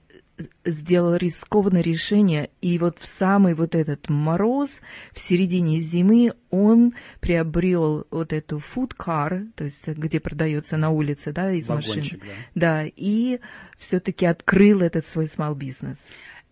сделал 0.64 1.16
рискованное 1.16 1.82
решение, 1.82 2.50
и 2.60 2.78
вот 2.78 2.98
в 2.98 3.04
самый 3.04 3.54
вот 3.54 3.74
этот 3.74 4.08
мороз, 4.08 4.80
в 5.12 5.18
середине 5.18 5.80
зимы, 5.80 6.32
он 6.50 6.94
приобрел 7.20 8.06
вот 8.10 8.32
эту 8.32 8.58
food 8.58 8.92
car, 8.96 9.48
то 9.54 9.64
есть 9.64 9.86
где 9.88 10.20
продается 10.20 10.76
на 10.76 10.90
улице, 10.90 11.32
да, 11.32 11.52
из 11.52 11.68
машин. 11.68 11.94
Вагончик, 11.94 12.20
да. 12.54 12.82
Да, 12.82 12.90
и 12.94 13.40
все-таки 13.76 14.26
открыл 14.26 14.80
этот 14.80 15.06
свой 15.06 15.26
small 15.26 15.54
business. 15.56 15.98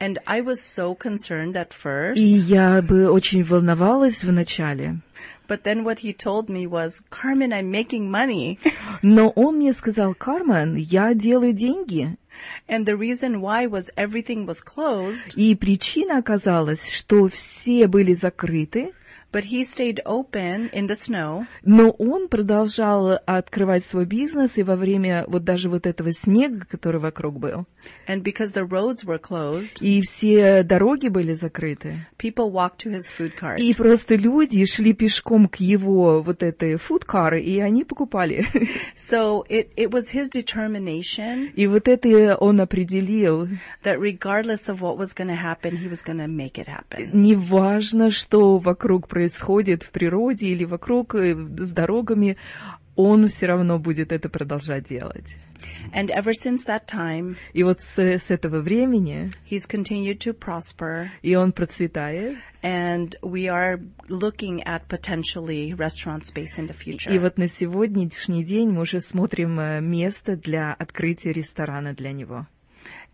And 0.02 0.18
I 0.26 0.40
was 0.40 0.62
so 0.62 0.94
concerned 0.94 1.56
at 1.56 1.72
first. 1.74 2.16
И 2.16 2.22
я 2.22 2.80
бы 2.80 3.10
очень 3.10 3.44
волновалась 3.44 4.24
в 4.24 4.32
начале. 4.32 5.00
But 5.46 5.64
then 5.64 5.84
what 5.84 5.98
he 5.98 6.14
told 6.14 6.48
me 6.48 6.66
was, 6.66 7.02
Carmen, 7.10 7.52
I'm 7.52 7.70
making 7.70 8.08
money. 8.10 8.58
Но 9.02 9.28
он 9.28 9.56
мне 9.56 9.74
сказал, 9.74 10.14
Кармен, 10.14 10.74
я 10.76 11.12
делаю 11.12 11.52
деньги. 11.52 12.16
and 12.67 12.85
the 12.85 12.95
reason 12.95 13.41
why 13.41 13.67
was 13.67 13.89
everything 13.95 14.45
was 14.45 14.61
closed, 14.61 15.33
И 15.35 15.55
причина 15.55 16.17
оказалась, 16.17 16.91
что 16.91 17.27
все 17.29 17.87
были 17.87 18.13
закрыты, 18.13 18.93
But 19.32 19.44
he 19.44 19.62
stayed 19.64 20.00
open 20.04 20.70
in 20.72 20.86
the 20.88 20.96
snow. 20.96 21.46
но 21.64 21.90
он 21.90 22.28
продолжал 22.28 23.18
открывать 23.26 23.84
свой 23.84 24.04
бизнес, 24.06 24.56
и 24.58 24.62
во 24.62 24.76
время 24.76 25.24
вот 25.28 25.44
даже 25.44 25.68
вот 25.68 25.86
этого 25.86 26.12
снега, 26.12 26.64
который 26.68 27.00
вокруг 27.00 27.38
был, 27.38 27.66
And 28.08 28.22
because 28.22 28.52
the 28.54 28.66
roads 28.66 29.04
were 29.04 29.18
closed, 29.20 29.78
и 29.80 30.02
все 30.02 30.62
дороги 30.62 31.08
были 31.08 31.34
закрыты, 31.34 32.06
people 32.18 32.50
walked 32.50 32.78
to 32.78 32.90
his 32.90 33.10
food 33.16 33.32
cart. 33.40 33.58
и 33.60 33.72
просто 33.74 34.16
люди 34.16 34.64
шли 34.66 34.92
пешком 34.92 35.48
к 35.48 35.56
его 35.56 36.22
вот 36.22 36.42
этой 36.42 36.76
фудкар, 36.76 37.34
и 37.36 37.58
они 37.60 37.84
покупали. 37.84 38.44
So 38.96 39.44
it, 39.48 39.70
it 39.76 39.90
was 39.90 40.10
his 40.12 40.28
determination 40.28 41.50
И 41.56 41.66
вот 41.66 41.88
это 41.88 42.36
он 42.36 42.60
определил. 42.60 43.48
that 43.84 43.98
regardless 43.98 44.68
of 44.68 44.80
what 44.80 44.96
was 44.98 45.12
going 45.14 45.28
to 45.28 45.34
happen, 45.36 45.76
he 45.76 45.88
was 45.88 46.02
going 46.02 46.18
to 46.18 46.28
make 46.28 46.58
it 46.58 46.66
happen. 46.68 47.10
Неважно, 47.12 48.10
что 48.10 48.58
вокруг 48.58 49.08
происходит 49.08 49.19
в 49.82 49.90
природе 49.90 50.46
или 50.46 50.64
вокруг 50.64 51.14
э, 51.14 51.34
с 51.34 51.70
дорогами, 51.72 52.36
он 52.96 53.28
все 53.28 53.46
равно 53.46 53.78
будет 53.78 54.12
это 54.12 54.28
продолжать 54.28 54.88
делать. 54.88 55.36
And 55.94 56.08
ever 56.10 56.32
since 56.32 56.64
that 56.66 56.86
time, 56.86 57.36
И 57.52 57.62
вот 57.62 57.82
с, 57.82 57.98
с 57.98 58.30
этого 58.30 58.60
времени, 58.60 59.30
he's 59.50 59.68
continued 59.68 60.18
to 60.20 60.32
prosper. 60.32 61.08
и 61.22 61.34
он 61.34 61.52
процветает. 61.52 62.38
And 62.62 63.14
we 63.22 63.48
are 63.48 63.78
looking 64.08 64.62
at 64.64 64.88
potentially 64.88 65.74
restaurant 65.74 66.24
space 66.24 66.58
in 66.58 66.66
the 66.66 66.74
future. 66.74 67.12
И 67.14 67.18
вот 67.18 67.36
на 67.38 67.48
сегодняшний 67.48 68.44
день 68.44 68.70
мы 68.70 68.82
уже 68.82 69.00
смотрим 69.00 69.60
э, 69.60 69.80
место 69.80 70.36
для 70.36 70.72
открытия 70.72 71.32
ресторана 71.32 71.92
для 71.94 72.12
него. 72.12 72.46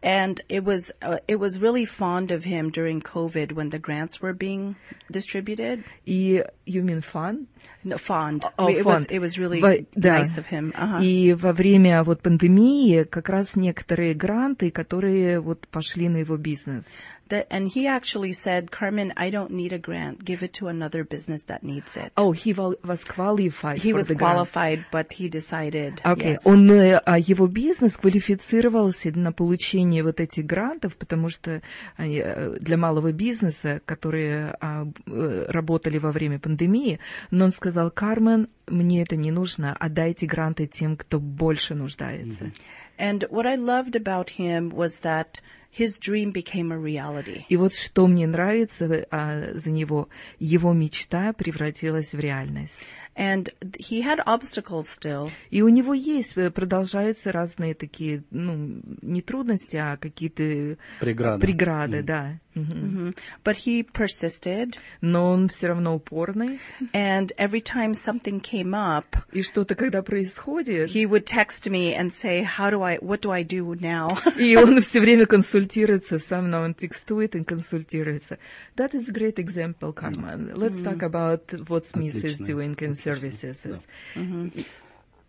And 0.04 0.42
it 0.50 0.64
was 0.64 0.92
uh, 1.02 1.18
it 1.28 1.36
was 1.40 1.60
really 1.60 1.86
fond 1.86 2.32
of 2.32 2.44
him 2.44 2.72
during 2.72 3.02
COVID 3.02 3.52
when 3.54 3.70
the 3.70 3.80
grants 3.80 4.20
were 4.22 4.34
being 4.34 4.76
distributed. 5.12 5.84
И 6.06 6.44
you 6.66 6.82
mean 6.82 7.02
fun? 7.02 7.48
No, 7.84 7.98
fond. 7.98 8.46
О, 8.58 8.70
it 8.70 8.86
was 8.86 9.06
фонд. 9.06 9.12
it 9.12 9.20
was 9.20 9.38
really 9.40 9.62
Во- 9.62 9.86
да. 9.96 10.20
nice 10.20 10.38
of 10.38 10.48
him. 10.48 10.72
Uh-huh. 10.76 11.02
И 11.02 11.34
во 11.34 11.54
время 11.54 12.04
вот 12.04 12.22
пандемии 12.22 13.04
как 13.04 13.30
раз 13.30 13.56
некоторые 13.56 14.14
гранты, 14.14 14.72
которые 14.72 15.40
вот 15.40 15.68
пошли 15.68 16.10
на 16.10 16.18
его 16.18 16.38
бизнес. 16.38 16.86
That, 17.29 17.49
and 17.51 17.69
he 17.69 17.89
actually 17.89 18.33
said, 18.33 18.71
Carmen, 18.71 19.13
I 19.17 19.31
don't 19.31 19.51
need 19.51 19.73
a 19.73 19.79
grant. 19.79 20.25
Give 20.25 20.45
it 20.45 20.53
to 20.55 20.69
another 20.69 21.03
business 21.03 21.43
that 21.45 21.65
needs 21.65 21.97
it. 21.97 22.13
Oh, 22.17 22.31
he 22.31 22.53
wa- 22.53 22.75
was 22.85 23.03
qualified 23.03 23.79
he 23.79 23.93
was 23.93 24.09
the 24.09 24.15
grant. 24.15 24.35
qualified, 24.35 24.85
but 24.93 25.13
he 25.13 25.29
decided. 25.29 26.01
Окей, 26.05 26.35
yes. 26.35 26.47
он, 26.47 26.71
э, 26.71 27.01
а 27.05 27.19
его 27.19 27.49
бизнес 27.49 27.97
квалифицировался 27.97 29.11
на 29.17 29.33
получение 29.33 30.05
вот 30.05 30.21
этих 30.21 30.47
грантов, 30.47 30.97
потому 30.97 31.29
что 31.29 31.63
э, 31.99 32.57
для 32.61 32.77
малого 32.77 33.13
бизнеса, 33.13 33.81
которые 33.85 34.55
а, 34.61 34.87
э, 35.07 35.47
работали 35.49 35.99
во 35.99 36.13
время 36.13 36.39
пандемии, 36.39 37.01
но 37.33 37.47
он 37.47 37.53
сказал, 37.53 37.91
Кармен, 37.91 38.49
мне 38.67 39.03
это 39.03 39.17
не 39.17 39.31
нужно, 39.31 39.75
отдайте 39.75 40.27
гранты 40.27 40.67
тем, 40.67 40.97
кто 40.97 41.19
больше 41.19 41.75
нуждается. 41.75 42.53
And 42.99 43.29
what 43.31 43.47
I 43.47 43.57
loved 43.57 43.95
about 43.95 44.31
him 44.39 44.71
was 44.71 45.01
that 45.03 45.43
his 45.77 45.99
dream 45.99 46.33
became 46.33 46.73
a 46.73 46.79
reality. 46.79 47.45
И 47.49 47.57
вот 47.57 47.75
что 47.75 48.07
мне 48.07 48.27
нравится 48.27 49.07
а, 49.11 49.53
за 49.53 49.71
него, 49.71 50.09
его 50.39 50.73
мечта 50.73 51.33
превратилась 51.33 52.13
в 52.13 52.19
реальность. 52.19 52.75
And 53.17 53.49
th- 53.61 53.77
he 53.79 54.03
had 54.03 54.19
obstacles 54.27 54.89
still, 54.89 55.31
И 55.51 55.63
у 55.63 55.69
него 55.69 55.95
есть, 55.95 56.37
э, 56.37 56.51
продолжаются 56.51 57.33
разные 57.33 57.75
такие, 57.75 58.25
ну, 58.31 58.81
не 59.01 59.23
трудности, 59.23 59.77
а 59.77 59.97
какие-то 59.97 60.77
Преграды. 61.01 61.41
преграды, 61.41 62.03
да. 62.03 62.39
Мгм. 62.55 63.09
Mhm. 63.09 63.17
but 63.45 63.57
he 63.67 63.83
persisted. 63.85 64.77
Но 65.03 65.31
он 65.31 65.49
все 65.49 65.67
равно 65.69 65.95
упорный. 65.95 66.59
And 66.95 67.31
every 67.37 67.61
time 67.63 67.93
something 67.93 68.41
came 68.41 68.71
up, 68.75 69.05
И 69.33 69.43
что-то, 69.43 69.75
когда 69.75 70.03
происходит, 70.03 70.89
he 70.91 71.05
would 71.07 71.25
text 71.27 71.69
me 71.71 71.95
and 71.95 72.13
say, 72.13 72.43
"How 72.59 72.71
do 72.71 72.81
I? 72.83 72.97
What 72.99 73.21
do 73.21 73.31
I 73.31 73.45
do 73.45 73.75
now?" 73.79 74.09
и 74.41 74.57
он 74.57 74.81
все 74.81 75.01
время 75.01 75.27
консультируется 75.27 76.19
со 76.19 76.41
мной, 76.41 76.65
он 76.65 76.75
текстует 76.75 77.35
и 77.37 77.45
консультируется. 77.45 78.39
That 78.77 78.93
is 78.95 79.11
a 79.11 79.13
great 79.13 79.35
example, 79.37 79.93
Carmen. 79.93 80.55
Let's 80.55 80.83
talk 80.83 81.01
about 81.03 81.47
what 81.69 81.87
Smith 81.89 82.15
is 82.15 82.41
Отлично. 82.41 82.47
doing 82.47 82.77
in 82.81 82.95
services. 83.07 83.87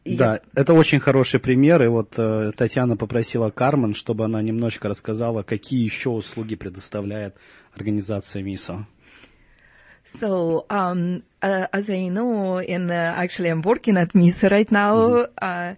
И 0.03 0.15
Да, 0.15 0.39
это 0.55 0.73
очень 0.73 0.99
хороший 0.99 1.39
пример. 1.39 1.83
И 1.83 1.87
вот 1.87 2.13
э, 2.17 2.51
Татьяна 2.55 2.95
попросила 2.95 3.49
Кармен, 3.49 3.93
чтобы 3.93 4.23
она 4.23 4.41
немножечко 4.41 4.87
рассказала, 4.87 5.43
какие 5.43 5.83
еще 5.83 6.09
услуги 6.09 6.55
предоставляет 6.55 7.35
организация 7.73 8.41
МИСО. 8.41 8.85
So, 10.05 10.65
um, 10.69 11.23
uh, 11.41 11.67
as 11.73 11.89
I 11.89 12.07
know, 12.07 12.59
and 12.59 12.89
uh, 12.89 13.13
actually 13.17 13.49
I'm 13.49 13.61
working 13.61 13.97
at 13.97 14.15
MISA 14.15 14.47
right 14.47 14.71
now. 14.71 15.27
Uh, 15.41 15.75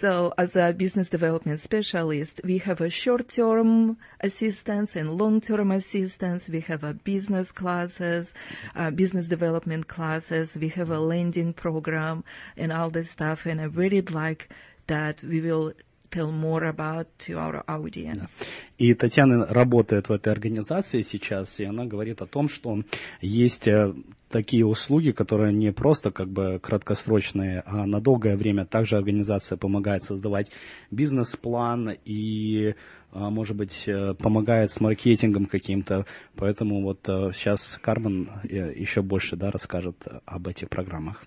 so, 0.00 0.34
as 0.36 0.56
a 0.56 0.72
business 0.72 1.08
development 1.08 1.60
specialist, 1.60 2.40
we 2.42 2.58
have 2.58 2.80
a 2.80 2.90
short-term 2.90 3.96
assistance 4.20 4.96
and 4.96 5.14
long-term 5.16 5.70
assistance. 5.70 6.48
We 6.48 6.60
have 6.60 6.82
a 6.82 6.94
business 6.94 7.52
classes, 7.52 8.34
uh, 8.74 8.90
business 8.90 9.28
development 9.28 9.86
classes. 9.86 10.56
We 10.56 10.68
have 10.70 10.90
a 10.90 10.98
lending 10.98 11.52
program 11.52 12.24
and 12.56 12.72
all 12.72 12.90
this 12.90 13.10
stuff. 13.10 13.46
And 13.46 13.60
I 13.60 13.64
really 13.64 14.00
like 14.00 14.48
that 14.88 15.22
we 15.22 15.40
will 15.40 15.72
tell 16.10 16.32
more 16.32 16.64
about 16.64 17.06
to 17.26 17.38
our 17.38 17.62
audience. 17.68 18.44
И 18.78 18.94
Татьяна 18.94 19.46
работает 19.46 20.08
в 20.08 20.12
этой 20.12 20.32
организации 20.32 21.02
сейчас, 21.02 21.60
и 21.60 21.64
она 21.64 21.84
говорит 21.84 22.20
о 22.20 22.26
том, 22.26 22.48
что 22.48 22.82
есть 23.20 23.68
э, 23.68 23.94
такие 24.34 24.66
услуги, 24.66 25.12
которые 25.12 25.52
не 25.52 25.72
просто 25.72 26.10
как 26.10 26.28
бы 26.28 26.58
краткосрочные, 26.60 27.62
а 27.66 27.86
на 27.86 28.00
долгое 28.00 28.36
время. 28.36 28.66
Также 28.66 28.96
организация 28.96 29.56
помогает 29.56 30.02
создавать 30.02 30.50
бизнес-план 30.90 31.96
и 32.04 32.74
а, 33.12 33.30
может 33.30 33.56
быть, 33.56 33.84
э, 33.86 34.14
помогает 34.14 34.72
с 34.72 34.80
маркетингом 34.80 35.46
каким-то. 35.46 36.04
Поэтому 36.34 36.82
вот 36.82 36.98
сейчас 37.04 37.78
Кармен 37.80 38.28
еще 38.42 39.02
больше 39.02 39.36
да, 39.36 39.52
расскажет 39.52 39.96
об 40.26 40.48
этих 40.48 40.68
программах. 40.68 41.24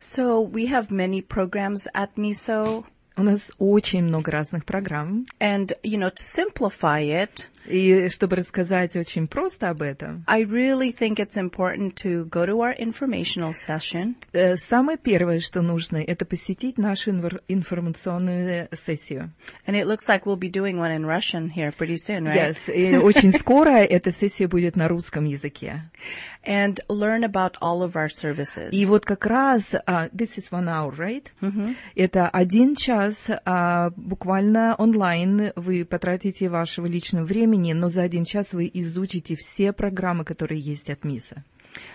So 0.00 0.44
we 0.44 0.66
have 0.66 0.90
many 0.90 1.22
programs 1.24 1.86
at 1.94 2.16
MISO. 2.16 2.84
У 3.16 3.22
нас 3.22 3.52
очень 3.58 4.02
много 4.02 4.32
разных 4.32 4.64
программ. 4.64 5.24
And, 5.38 5.72
you 5.84 5.98
know, 5.98 6.10
to 6.10 6.24
simplify 6.24 7.02
it, 7.02 7.48
И 7.66 8.08
чтобы 8.08 8.36
рассказать 8.36 8.96
очень 8.96 9.28
просто 9.28 9.70
об 9.70 9.82
этом, 9.82 10.24
I 10.26 10.42
really 10.42 10.92
think 10.92 11.16
it's 11.16 11.36
important 11.36 11.94
to 12.02 12.24
go 12.28 12.44
to 12.44 12.58
our 12.58 12.74
informational 12.76 13.52
session. 13.52 14.16
э, 14.32 14.56
самое 14.56 14.98
первое, 14.98 15.40
что 15.40 15.62
нужно, 15.62 15.98
это 15.98 16.24
посетить 16.24 16.78
нашу 16.78 17.12
информационную 17.48 18.68
сессию. 18.72 19.30
And 19.66 19.76
it 19.76 19.86
looks 19.86 20.08
like 20.08 20.24
we'll 20.26 20.36
be 20.36 20.50
doing 20.50 20.78
one 20.78 20.90
in 20.92 21.04
Russian 21.06 21.48
here 21.50 21.72
pretty 21.72 21.96
soon, 21.96 22.24
right? 22.24 22.54
Yes, 22.54 22.68
и 22.72 22.96
очень 22.96 23.32
скоро 23.32 23.70
эта 23.78 24.12
сессия 24.12 24.48
будет 24.48 24.76
на 24.76 24.88
русском 24.88 25.24
языке. 25.24 25.90
And 26.44 26.80
learn 26.88 27.22
about 27.22 27.54
all 27.60 27.82
of 27.82 27.94
our 27.94 28.08
services. 28.08 28.70
И 28.72 28.84
вот 28.86 29.04
как 29.04 29.26
раз, 29.26 29.74
а, 29.86 30.08
this 30.08 30.36
is 30.36 30.50
one 30.50 30.66
hour, 30.66 30.92
right? 30.96 31.26
Это 31.94 32.28
один 32.28 32.74
час, 32.74 33.30
а, 33.44 33.90
буквально 33.96 34.74
онлайн, 34.76 35.52
вы 35.54 35.84
потратите 35.84 36.48
вашего 36.48 36.86
личного 36.86 37.24
времени, 37.24 37.51
но 37.74 37.88
за 37.88 38.02
один 38.02 38.24
час 38.24 38.52
вы 38.52 38.70
изучите 38.72 39.36
все 39.36 39.72
программы, 39.72 40.24
которые 40.24 40.60
есть 40.60 40.90
от 40.90 41.04
МИСа. 41.04 41.44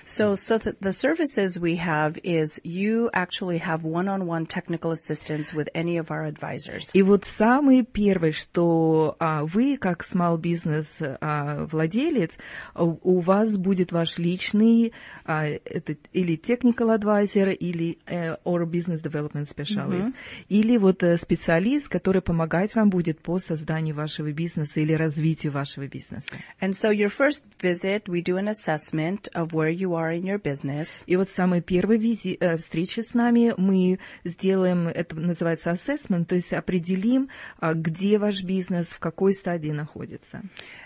So, 0.04 0.34
so 0.34 0.58
th- 0.58 0.76
the 0.80 0.92
services 0.92 1.60
we 1.60 1.76
have 1.76 2.18
is 2.24 2.60
you 2.64 3.10
actually 3.12 3.58
have 3.58 3.84
one-on-one 3.84 4.46
technical 4.46 4.90
assistance 4.90 5.54
with 5.54 5.68
any 5.74 5.96
of 5.96 6.10
our 6.10 6.24
advisors. 6.24 6.90
И 6.92 7.02
вот 7.02 7.24
самое 7.24 7.84
первое, 7.84 8.32
что 8.32 9.16
а, 9.20 9.44
вы, 9.44 9.76
как 9.76 10.02
small 10.04 10.38
business 10.38 11.00
а, 11.20 11.66
владелец, 11.66 12.36
а, 12.74 12.84
у 12.84 13.20
вас 13.20 13.56
будет 13.56 13.92
ваш 13.92 14.18
личный 14.18 14.92
а, 15.24 15.46
это, 15.46 15.96
или 16.12 16.36
technical 16.36 16.96
advisor, 16.96 17.52
или 17.52 17.98
э, 18.06 18.36
or 18.44 18.66
business 18.66 19.00
development 19.00 19.48
specialist, 19.48 20.12
или 20.48 20.76
вот 20.76 21.02
э, 21.02 21.16
специалист, 21.16 21.88
который 21.88 22.22
помогать 22.22 22.74
вам 22.74 22.90
будет 22.90 23.20
по 23.20 23.38
созданию 23.38 23.94
вашего 23.94 24.32
бизнеса 24.32 24.80
или 24.80 24.94
развитию 24.94 25.52
вашего 25.52 25.86
бизнеса. 25.86 26.34
And 26.60 26.72
so 26.72 26.90
your 26.90 27.08
first 27.08 27.44
visit, 27.60 28.08
we 28.08 28.22
do 28.22 28.36
an 28.36 28.48
assessment 28.48 29.28
of 29.34 29.52
where 29.52 29.65
you 29.71 29.91
are 29.91 30.17
in 30.17 30.23
your 30.23 30.41
business. 30.41 31.03
И 31.05 31.15
вот 31.15 31.29
самая 31.29 31.61
первая 31.61 31.97
визи- 31.97 32.37
э, 32.39 32.57
встреча 32.57 33.01
с 33.01 33.13
нами 33.13 33.53
мы 33.57 33.99
сделаем, 34.23 34.87
это 34.87 35.15
называется 35.15 35.71
assessment, 35.71 36.25
то 36.25 36.35
есть 36.35 36.53
определим, 36.53 37.29
а, 37.59 37.73
где 37.73 38.17
ваш 38.17 38.43
бизнес, 38.43 38.87
в 38.87 38.99
какой 38.99 39.33
стадии 39.33 39.71
находится. 39.71 40.41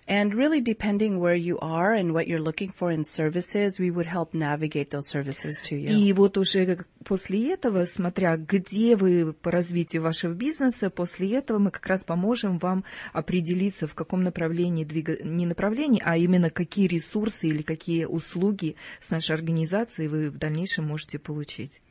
And 0.07 0.31
really 0.31 0.61
depending 0.61 1.19
where 1.19 1.37
you 1.37 1.57
are 1.61 1.99
and 2.01 2.11
what 2.11 2.25
you're 2.27 2.43
looking 2.43 2.71
for 2.77 2.93
in 2.93 3.03
services, 3.03 3.79
we 3.79 3.89
would 3.89 4.07
help 4.07 4.33
navigate 4.33 4.89
those 4.89 5.07
services 5.13 5.53
to 5.69 5.77
you. 5.77 5.87
И 5.91 6.11
вот 6.13 6.37
уже 6.37 6.85
после 7.05 7.53
этого, 7.53 7.85
смотря 7.85 8.37
где 8.37 8.95
вы 8.95 9.33
по 9.33 9.51
развитию 9.51 10.01
вашего 10.01 10.33
бизнеса, 10.33 10.89
после 10.89 11.35
этого 11.35 11.59
мы 11.59 11.71
как 11.71 11.85
раз 11.87 12.03
поможем 12.03 12.57
вам 12.59 12.83
определиться, 13.13 13.87
в 13.87 13.93
каком 13.93 14.23
направлении 14.23 14.83
двигаться, 14.83 15.25
не 15.25 15.45
направлении, 15.45 16.01
а 16.03 16.17
именно 16.17 16.49
какие 16.49 16.87
ресурсы 16.87 17.47
или 17.47 17.61
какие 17.61 18.05
услуги 18.05 18.70
с 18.99 19.09
нашей 19.09 19.35
организацией 19.35 20.07
вы 20.07 20.29
в 20.29 20.37
дальнейшем 20.37 20.85
можете 20.85 21.19
получить. 21.19 21.81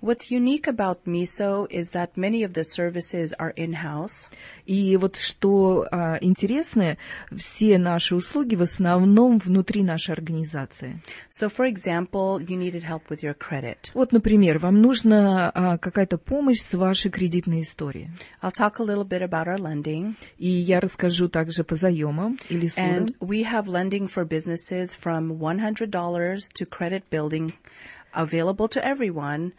What's 0.00 0.30
unique 0.30 0.66
about 0.66 1.06
MISO 1.06 1.66
is 1.70 1.90
that 1.90 2.16
many 2.16 2.42
of 2.42 2.52
the 2.52 2.62
services 2.62 3.32
are 3.38 3.54
in-house. 3.56 4.28
И 4.66 4.96
вот 4.98 5.16
что 5.16 5.86
а, 5.90 6.18
интересно, 6.20 6.98
все 7.34 7.78
наши 7.78 8.14
услуги 8.14 8.54
в 8.54 8.62
основном 8.62 9.38
внутри 9.38 9.82
нашей 9.82 10.12
организации. 10.12 11.00
So, 11.30 11.48
for 11.48 11.66
example, 11.66 12.38
you 12.38 12.56
needed 12.58 12.82
help 12.82 13.08
with 13.08 13.22
your 13.22 13.34
credit. 13.34 13.90
Вот, 13.94 14.12
например, 14.12 14.58
вам 14.58 14.82
нужна 14.82 15.50
а, 15.54 15.78
какая-то 15.78 16.18
помощь 16.18 16.60
с 16.60 16.74
вашей 16.74 17.10
кредитной 17.10 17.62
историей. 17.62 18.10
I'll 18.42 18.52
talk 18.52 18.80
a 18.80 18.84
little 18.84 19.08
bit 19.08 19.22
about 19.22 19.46
our 19.46 19.58
lending. 19.58 20.16
И 20.36 20.48
я 20.48 20.80
расскажу 20.80 21.28
также 21.28 21.64
по 21.64 21.76
заемам 21.76 22.38
или 22.50 22.68
судам. 22.68 23.06
And 23.06 23.16
we 23.20 23.44
have 23.44 23.66
lending 23.66 24.06
for 24.06 24.26
businesses 24.26 24.94
from 24.94 25.38
$100 25.38 25.90
to 25.90 26.66
credit 26.66 27.04
building 27.10 27.54
Available 28.13 28.67
to 28.69 28.83
everyone, 28.83 29.53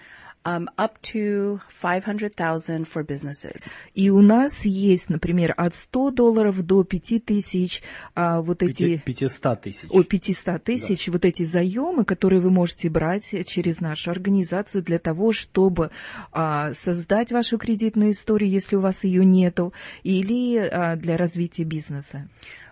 um, 0.45 0.69
up 0.79 1.01
to 1.03 1.61
500,000 1.69 2.87
for 2.87 3.05
businesses. 3.05 3.75
И 3.95 4.11
у 4.11 4.23
нас 4.23 4.65
есть, 4.65 5.11
например, 5.11 5.55
от 5.57 5.75
100 5.75 6.11
долларов 6.13 6.63
до 6.63 6.85
5 6.85 7.25
тысяч 7.25 7.83
а, 8.15 8.41
вот 8.41 8.59
Пяти- 8.61 8.95
эти... 8.95 9.03
500 9.05 9.61
тысяч. 9.61 9.89
О, 9.91 10.03
500 10.03 10.65
тысяч, 10.65 11.09
вот 11.09 11.25
эти 11.25 11.45
заемы, 11.45 12.05
которые 12.05 12.41
вы 12.41 12.51
можете 12.51 12.89
брать 12.89 13.35
через 13.47 13.81
нашу 13.81 14.11
организацию 14.11 14.83
для 14.83 14.99
того, 14.99 15.33
чтобы 15.33 15.91
а, 16.33 16.73
создать 16.75 17.33
вашу 17.33 17.59
кредитную 17.59 18.13
историю, 18.13 18.51
если 18.51 18.77
у 18.77 18.81
вас 18.81 19.05
ее 19.05 19.25
нету, 19.25 19.73
или 20.03 20.57
а, 20.57 20.97
для 20.97 21.17
развития 21.17 21.65
бизнеса. 21.65 22.29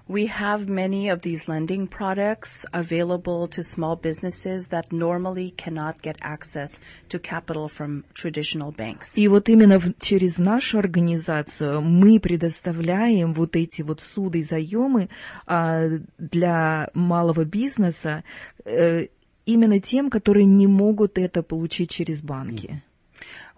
We 0.08 0.26
have 0.28 0.68
many 0.70 1.10
of 1.10 1.20
these 1.20 1.48
lending 1.48 1.86
products 1.86 2.64
available 2.72 3.46
to 3.48 3.62
small 3.62 3.94
businesses 3.94 4.68
that 4.68 4.90
normally 4.90 5.50
cannot 5.50 6.00
get 6.00 6.16
access 6.22 6.80
to 7.10 7.18
capital 7.18 7.68
from 7.68 8.04
traditional 8.14 8.72
banks. 8.72 9.18
И 9.18 9.28
вот 9.28 9.50
именно 9.50 9.78
в- 9.78 9.92
через 9.98 10.38
нашу 10.38 10.78
организацию 10.78 11.82
мы 11.82 12.20
предоставляем 12.20 13.34
вот 13.34 13.54
эти 13.54 13.82
вот 13.82 14.00
суды 14.00 14.38
и 14.38 14.42
заемы 14.42 15.10
а, 15.46 15.84
для 16.16 16.88
малого 16.94 17.44
бизнеса 17.44 18.24
э, 18.64 19.08
именно 19.44 19.78
тем, 19.78 20.08
которые 20.08 20.46
не 20.46 20.66
могут 20.66 21.18
это 21.18 21.42
получить 21.42 21.90
через 21.90 22.22
банки. 22.22 22.82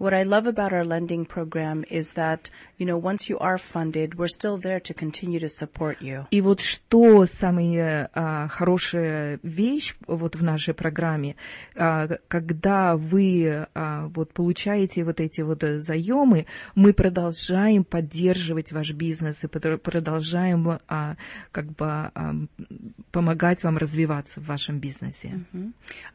What 0.00 0.14
I 0.14 0.22
love 0.22 0.46
about 0.46 0.72
our 0.72 0.82
lending 0.82 1.26
program 1.26 1.84
is 1.90 2.14
that, 2.14 2.48
you 2.78 2.86
know, 2.86 2.96
once 2.96 3.28
you 3.28 3.38
are 3.38 3.58
funded, 3.58 4.18
we're 4.18 4.28
still 4.28 4.56
there 4.56 4.80
to 4.80 4.94
continue 4.94 5.38
to 5.38 5.48
support 5.50 6.00
you. 6.00 6.24
И 6.30 6.40
вот 6.40 6.60
что 6.62 7.26
самая 7.26 8.08
а, 8.14 8.48
хорошая 8.48 9.38
вещь 9.42 9.94
вот 10.06 10.36
в 10.36 10.42
нашей 10.42 10.72
программе, 10.72 11.36
а, 11.76 12.08
когда 12.28 12.96
вы 12.96 13.66
а, 13.74 14.06
вот 14.14 14.32
получаете 14.32 15.04
вот 15.04 15.20
эти 15.20 15.42
вот 15.42 15.62
э, 15.64 15.80
заемы, 15.80 16.46
мы 16.74 16.94
продолжаем 16.94 17.84
поддерживать 17.84 18.72
ваш 18.72 18.92
бизнес 18.92 19.44
и 19.44 19.48
подр- 19.48 19.76
продолжаем 19.76 20.80
а, 20.88 21.16
как 21.52 21.66
бы 21.72 21.84
а, 21.84 22.34
помогать 23.12 23.62
вам 23.64 23.76
развиваться 23.76 24.40
в 24.40 24.46
вашем 24.46 24.78
бизнесе. 24.78 25.40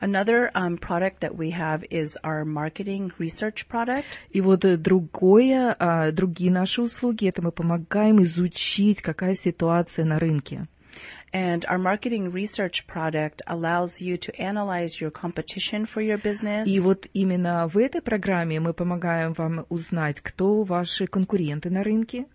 Another 0.02 0.50
um, 0.56 0.76
product 0.80 1.20
that 1.20 1.36
we 1.36 1.52
have 1.52 1.84
is 1.92 2.18
our 2.24 2.46
marketing 2.46 3.12
research 3.20 3.68
product. 3.68 3.75
И 4.32 4.42
вот 4.42 4.66
э, 4.66 4.78
другое, 4.78 5.76
а, 5.78 6.12
другие 6.12 6.52
наши 6.52 6.82
услуги, 6.82 7.28
это 7.28 7.42
мы 7.42 7.52
помогаем 7.52 8.22
изучить, 8.24 9.02
какая 9.02 9.36
ситуация 9.36 10.06
на 10.06 10.20
рынке. 10.20 10.68
And 11.34 11.66
our 11.66 11.78
marketing 11.78 12.32
research 12.32 12.88
product 12.88 13.42
allows 13.46 14.02
you 14.02 14.18
to 14.18 14.32
analyze 14.40 15.02
your 15.02 15.12
competition 15.12 15.86
for 15.86 16.02
your 16.02 16.18
business. 16.18 16.66
И 16.66 16.80
вот 16.80 17.08
именно 17.14 17.68
в 17.68 17.78
этой 17.78 18.02
программе 18.02 18.60
мы 18.60 18.74
помогаем 18.74 19.34
вам 19.34 19.66
узнать, 19.70 20.22
кто 20.22 20.64
ваши 20.64 21.08
конкуренты 21.08 21.70
на 21.70 21.84
рынке, 21.84 22.26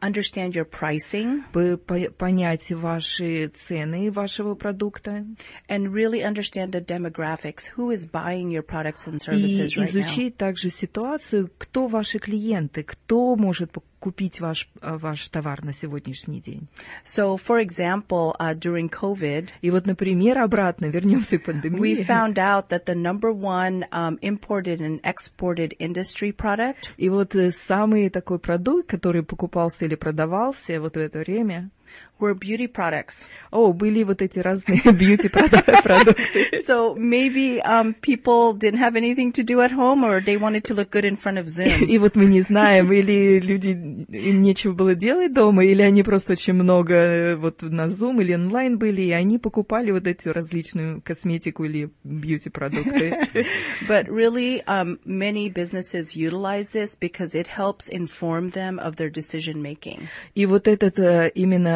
understand 0.00 0.54
your 0.54 0.64
pricing 0.64 1.42
по- 1.52 1.76
по- 1.76 2.10
понять 2.10 2.70
ваши 2.72 3.48
цены 3.48 4.10
вашего 4.10 4.54
продукта 4.54 5.24
and 5.68 5.92
really 5.92 6.22
understand 6.22 6.72
the 6.72 6.80
demographics. 6.84 7.70
Who 7.76 7.90
is 7.92 8.06
buying 8.10 8.50
your 8.50 8.62
products 8.62 9.06
and 9.06 9.16
и 9.16 9.18
services 9.18 9.76
right 9.76 9.78
now? 9.78 9.84
изучить 9.84 10.36
также 10.36 10.70
ситуацию, 10.70 11.50
кто 11.58 11.86
ваши 11.86 12.18
клиенты, 12.18 12.82
кто 12.82 13.36
может 13.36 13.70
пок- 13.72 13.84
купить 14.06 14.40
ваш, 14.40 14.68
а, 14.80 14.98
ваш 14.98 15.28
товар 15.28 15.64
на 15.64 15.72
сегодняшний 15.72 16.40
день. 16.40 16.68
So, 17.04 17.36
for 17.36 17.60
example, 17.60 18.36
uh, 18.38 18.54
during 18.54 18.88
COVID, 18.88 19.48
И 19.62 19.70
вот, 19.72 19.84
например, 19.86 20.38
обратно 20.38 20.86
вернемся 20.86 21.38
к 21.38 21.42
we 21.42 21.44
пандемии. 21.44 22.06
found 22.06 22.38
out 22.38 22.68
that 22.68 22.84
the 22.86 22.94
number 22.94 23.32
one 23.32 23.84
um, 23.90 24.16
imported 24.22 24.80
and 24.80 25.00
exported 25.02 25.74
industry 25.80 26.30
product 26.32 26.92
И 26.98 27.08
вот 27.08 27.34
э, 27.34 27.50
самый 27.50 28.08
такой 28.10 28.38
продукт, 28.38 28.88
который 28.88 29.24
покупался 29.24 29.86
или 29.86 29.96
продавался 29.96 30.80
вот 30.80 30.94
в 30.94 30.98
это 31.00 31.18
время, 31.18 31.70
were 32.18 32.34
beauty 32.34 32.66
products. 32.66 33.28
О, 33.50 33.72
были 33.72 34.02
вот 34.02 34.22
эти 34.22 34.38
разные 34.38 34.80
бьюти-продукты. 34.84 35.74
So 36.66 36.94
maybe 36.96 37.60
um, 37.62 37.94
people 37.94 38.52
didn't 38.52 38.80
have 38.80 38.96
anything 38.96 39.30
to 39.32 39.44
do 39.44 39.60
at 39.60 39.70
home 39.70 40.02
or 40.02 40.20
they 40.20 40.36
wanted 40.36 40.64
to 40.64 40.74
look 40.74 40.90
good 40.90 41.04
in 41.04 41.16
front 41.16 41.38
of 41.38 41.46
Zoom. 41.46 41.84
И 41.86 41.98
вот 41.98 42.16
мы 42.16 42.26
не 42.26 42.42
знаем, 42.42 42.92
или 42.92 43.38
люди, 43.38 43.68
им 43.68 44.42
нечего 44.42 44.72
было 44.72 44.94
делать 44.94 45.32
дома, 45.32 45.64
или 45.64 45.82
они 45.82 46.02
просто 46.02 46.32
очень 46.32 46.54
много 46.54 46.94
э, 46.94 47.36
вот 47.36 47.62
на 47.62 47.86
Zoom 47.86 48.20
или 48.20 48.34
онлайн 48.34 48.78
были, 48.78 49.02
и 49.02 49.12
они 49.12 49.38
покупали 49.38 49.92
вот 49.92 50.06
эти 50.06 50.28
различную 50.28 51.00
косметику 51.02 51.64
или 51.64 51.90
бьюти-продукты. 52.04 53.16
But 53.88 54.08
really, 54.08 54.62
um, 54.66 54.98
many 55.04 55.48
businesses 55.48 56.16
utilize 56.16 56.70
this 56.70 56.96
because 56.96 57.34
it 57.34 57.46
helps 57.46 57.88
inform 57.88 58.50
them 58.50 58.78
of 58.78 58.96
their 58.96 59.10
decision 59.10 59.62
making. 59.62 60.08
И 60.34 60.46
вот 60.46 60.66
этот 60.66 60.98
э, 60.98 61.30
именно 61.34 61.75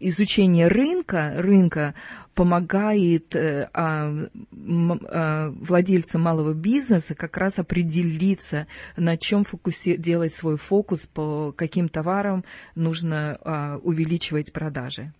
изучение 0.00 0.68
рынка, 0.68 1.34
рынка 1.36 1.94
помогает 2.34 3.34
э, 3.34 3.68
а, 3.74 4.28
владельцам 4.52 6.22
малого 6.22 6.54
бизнеса 6.54 7.16
как 7.16 7.36
раз 7.36 7.58
определиться, 7.58 8.68
на 8.96 9.16
чем 9.16 9.42
фокуси- 9.44 9.96
делать 9.96 10.34
свой 10.34 10.56
фокус, 10.56 11.06
по 11.06 11.52
каким 11.56 11.88
товарам 11.88 12.44
нужно 12.76 13.38
а, 13.42 13.80
увеличивать 13.82 14.52
продажи. 14.52 15.12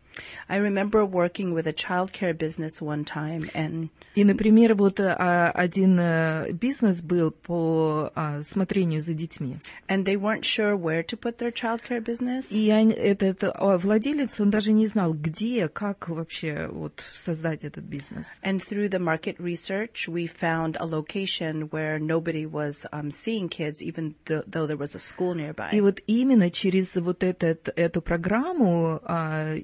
I 0.47 0.57
remember 0.57 1.03
working 1.05 1.53
with 1.53 1.65
a 1.65 1.73
childcare 1.73 2.37
business 2.37 2.81
one 2.81 3.03
time 3.03 3.49
and 3.55 3.89
И, 4.15 4.23
например, 4.23 4.75
вот 4.75 4.99
а, 4.99 5.49
один 5.49 5.97
э, 5.99 6.51
бизнес 6.51 7.01
был 7.01 7.31
по 7.31 8.11
а, 8.13 8.43
смотрению 8.43 9.01
за 9.01 9.15
детьми. 9.15 9.57
and 9.87 10.05
they 10.05 10.15
weren't 10.15 10.43
sure 10.45 10.75
where 10.77 11.01
to 11.01 11.17
put 11.17 11.39
their 11.39 11.49
childcare 11.51 11.99
business. 11.99 12.51
И 12.51 12.69
они- 12.69 12.93
этот 12.93 13.43
а, 13.43 13.75
владелец, 13.79 14.39
он 14.39 14.51
даже 14.51 14.71
не 14.71 14.85
знал, 14.85 15.15
где, 15.15 15.67
как 15.67 16.09
вообще 16.09 16.67
вот 16.71 17.03
создать 17.15 17.63
этот 17.63 17.85
бизнес. 17.85 18.27
And 18.43 18.59
through 18.59 18.89
the 18.89 18.99
market 18.99 19.37
research, 19.39 20.07
we 20.07 20.27
found 20.27 20.77
a 20.79 20.85
location 20.85 21.69
where 21.71 21.97
nobody 21.97 22.45
was 22.45 22.85
um, 22.91 23.09
seeing 23.09 23.49
kids, 23.49 23.81
even 23.81 24.13
th- 24.25 24.43
though 24.45 24.67
there 24.67 24.77
was 24.77 24.93
a 24.93 24.99
school 24.99 25.33
nearby. 25.33 25.71
И 25.75 25.81
вот 25.81 26.01
именно 26.05 26.51
через 26.51 26.93
вот 26.93 27.23
этот, 27.23 27.69
эту 27.75 28.03
программу 28.03 29.01
а, 29.05 29.55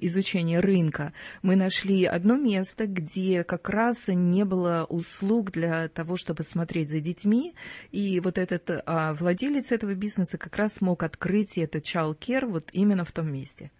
изучения 0.45 0.59
рынка 0.59 1.13
мы 1.41 1.55
нашли 1.55 2.05
одно 2.05 2.35
место, 2.35 2.87
где 2.87 3.43
как 3.43 3.69
раз 3.69 4.07
не 4.07 4.45
было 4.45 4.85
услуг 4.89 5.51
для 5.51 5.87
того, 5.89 6.17
чтобы 6.17 6.43
смотреть 6.43 6.89
за 6.89 6.99
детьми. 6.99 7.53
И 7.91 8.19
вот 8.19 8.37
этот 8.37 8.69
а, 8.85 9.13
владелец 9.13 9.71
этого 9.71 9.93
бизнеса 9.95 10.37
как 10.37 10.55
раз 10.55 10.75
смог 10.75 11.03
открыть 11.03 11.57
этот 11.57 11.83
child 11.83 12.17
care 12.19 12.45
вот 12.45 12.69
именно 12.73 13.03
в 13.05 13.11
том 13.11 13.31
месте. 13.31 13.71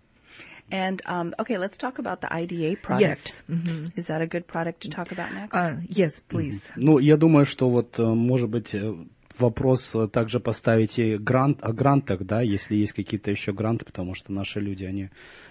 And 0.72 1.00
um, 1.06 1.32
okay, 1.38 1.60
let's 1.60 1.78
talk 1.78 2.00
about 2.00 2.22
the 2.22 2.34
IDA 2.34 2.76
product. 2.82 3.36
Yes. 3.48 3.92
Is 3.96 4.08
that 4.08 4.22
a 4.22 4.26
good 4.26 4.48
product 4.48 4.82
to 4.82 4.90
talk 4.90 5.12
about 5.12 5.32
next? 5.32 5.54
А, 5.54 5.80
yes, 5.88 6.24
please. 6.28 6.64
Ну, 6.76 6.98
я 6.98 7.18
думаю, 7.18 7.46
что 7.46 7.70
вот, 7.70 8.00
э, 8.00 8.04
может 8.04 8.50
быть, 8.50 8.74
э, 8.74 8.96
вопрос 9.40 9.94
э, 9.94 10.08
также 10.08 10.40
поставить 10.40 10.98
и 10.98 11.18
грант, 11.18 11.60
о 11.62 11.72
грантах, 11.72 12.24
да, 12.24 12.42
если 12.42 12.76
есть 12.76 12.94
какие-то 12.94 13.30
еще 13.30 13.54
гранты, 13.54 13.86
потому 13.86 14.16
что 14.16 14.34
наши 14.34 14.60
люди, 14.60 14.86
они 14.86 15.10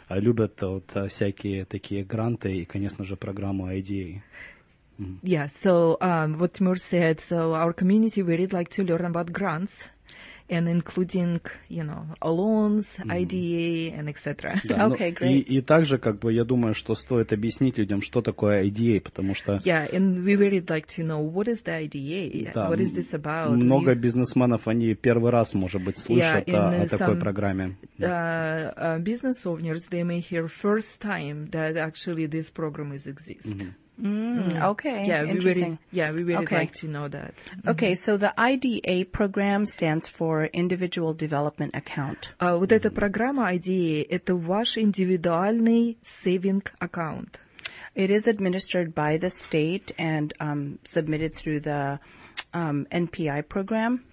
любят 0.08 0.62
э, 0.62 0.66
вот 0.66 0.90
э, 0.94 1.08
всякие 1.08 1.64
такие 1.64 2.04
гранты 2.04 2.56
и, 2.56 2.64
конечно 2.64 3.04
же, 3.04 3.16
программу 3.16 3.68
IDA. 3.68 4.20
Yeah, 5.24 5.48
so 5.48 5.98
um, 6.00 6.38
what 6.38 6.54
Timur 6.54 6.76
said, 6.76 7.20
so 7.20 7.52
our 7.54 7.72
community, 7.72 8.22
we 8.22 8.36
really 8.36 8.46
like 8.46 8.68
to 8.70 8.84
learn 8.84 9.04
about 9.04 9.32
grants 9.32 9.88
and 10.50 10.68
including, 10.68 11.40
you 11.70 11.82
know, 11.82 12.04
loans, 12.22 12.98
IDA, 13.08 13.96
and 13.98 14.08
etc. 14.08 14.60
Да, 14.64 14.88
ну, 14.88 14.94
Okay, 14.94 15.08
и, 15.10 15.12
great. 15.14 15.40
и 15.46 15.60
также, 15.62 15.98
как 15.98 16.18
бы, 16.18 16.32
я 16.32 16.44
думаю, 16.44 16.74
что 16.74 16.94
стоит 16.94 17.32
объяснить 17.32 17.78
людям, 17.78 18.02
что 18.02 18.20
такое 18.20 18.64
IDA, 18.64 19.00
потому 19.00 19.34
что 19.34 19.54
Yeah, 19.64 19.90
and 19.90 20.22
we 20.22 20.36
really 20.36 20.60
like 20.60 20.86
to 20.96 21.02
know 21.02 21.20
what 21.20 21.48
is 21.48 21.62
the 21.64 21.72
IDA, 21.88 22.52
да, 22.52 22.70
what 22.70 22.78
is 22.78 22.92
this 22.94 23.12
about. 23.14 23.50
много 23.52 23.92
We- 23.92 23.94
бизнесменов, 23.94 24.68
они 24.68 24.94
первый 24.94 25.30
раз, 25.30 25.54
может 25.54 25.82
быть, 25.82 25.96
слышат 25.98 26.46
in, 26.46 26.54
о, 26.54 26.68
о 26.68 26.84
uh, 26.84 26.88
такой 26.88 27.14
some- 27.16 27.20
программе. 27.20 27.76
uh, 27.98 28.74
uh, 28.76 28.98
business 29.02 29.44
owners, 29.46 29.88
they 29.90 30.02
may 30.04 30.20
hear 30.20 30.46
first 30.48 31.00
time 31.00 31.50
that 31.52 31.76
actually 31.76 32.26
this 32.26 32.50
program 32.50 32.92
is 32.92 33.06
exist. 33.06 33.56
Mm, 34.01 34.63
Okay, 34.63 35.05
Yeah, 35.05 35.23
we 35.23 35.31
interesting. 35.31 35.63
really, 35.63 35.77
yeah, 35.91 36.09
we 36.11 36.23
really 36.23 36.43
Okay. 36.45 36.57
like 36.59 36.71
to 36.75 36.87
know 36.87 37.09
that. 37.09 37.33
Okay, 37.67 37.95
so 37.95 38.15
the 38.15 38.31
IDA 38.39 39.03
program 39.11 39.65
stands 39.65 40.07
for 40.07 40.45
Individual 40.53 41.13
Development 41.13 41.73
Account. 41.73 42.33
А 42.39 42.55
вот 42.55 42.71
эта 42.71 42.91
программа 42.91 43.47
IDA – 43.53 44.09
это 44.09 44.35
ваш 44.35 44.77
индивидуальный 44.77 45.97
saving 46.01 46.63
аккаунт. 46.79 47.39
It 47.95 48.09
is 48.09 48.25
administered 48.27 48.93
by 48.95 49.17
the 49.17 49.29
state 49.29 49.91
and 49.97 50.33
um, 50.39 50.79
submitted 50.85 51.33
through 51.35 51.59
the 51.59 51.99
um, 52.53 52.87
NPI 52.91 53.49
program. 53.49 54.05